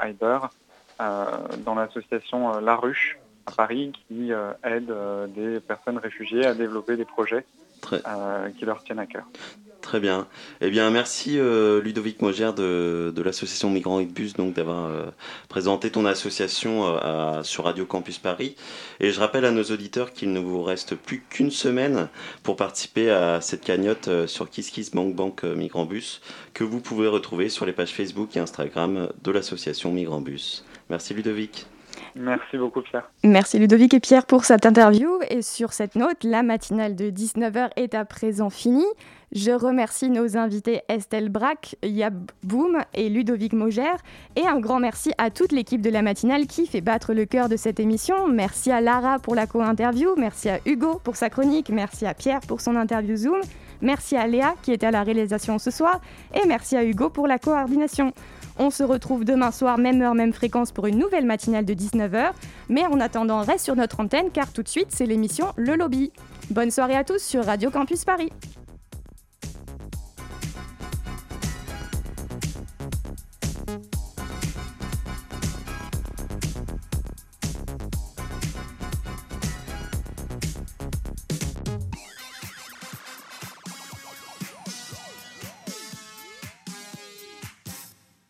[1.02, 1.26] euh,
[1.66, 3.18] dans l'association La Ruche
[3.48, 4.32] à Paris qui
[4.64, 4.94] aide
[5.36, 7.44] des personnes réfugiées à développer des projets
[7.82, 9.26] qui leur tiennent à cœur.
[9.82, 10.28] Très bien.
[10.62, 15.06] Eh bien, merci euh, Ludovic Mogère de, l'association Migrants Bus d'avoir euh,
[15.50, 18.56] présenté ton association euh, sur Radio Campus Paris.
[19.00, 22.10] Et je rappelle à nos auditeurs qu'il ne vous reste plus qu'une semaine
[22.44, 26.22] pour participer à cette cagnotte sur KissKissBankBank euh, Migrant Bus
[26.54, 30.64] que vous pouvez retrouver sur les pages Facebook et Instagram de l'association Migrant Bus.
[30.90, 31.66] Merci Ludovic.
[32.16, 33.10] Merci beaucoup Pierre.
[33.24, 35.20] Merci Ludovic et Pierre pour cette interview.
[35.30, 38.86] Et sur cette note, la matinale de 19h est à présent finie.
[39.32, 43.98] Je remercie nos invités Estelle Braque, Yab Boum et Ludovic Mogère.
[44.36, 47.48] Et un grand merci à toute l'équipe de la matinale qui fait battre le cœur
[47.48, 48.28] de cette émission.
[48.28, 50.16] Merci à Lara pour la co-interview.
[50.18, 51.70] Merci à Hugo pour sa chronique.
[51.70, 53.40] Merci à Pierre pour son interview Zoom.
[53.82, 56.02] Merci à Léa qui était à la réalisation ce soir.
[56.36, 58.12] Et merci à Hugo pour la coordination.
[58.58, 62.32] On se retrouve demain soir, même heure, même fréquence pour une nouvelle matinale de 19h.
[62.70, 66.12] Mais en attendant, reste sur notre antenne car tout de suite, c'est l'émission Le Lobby.
[66.50, 68.32] Bonne soirée à tous sur Radio Campus Paris.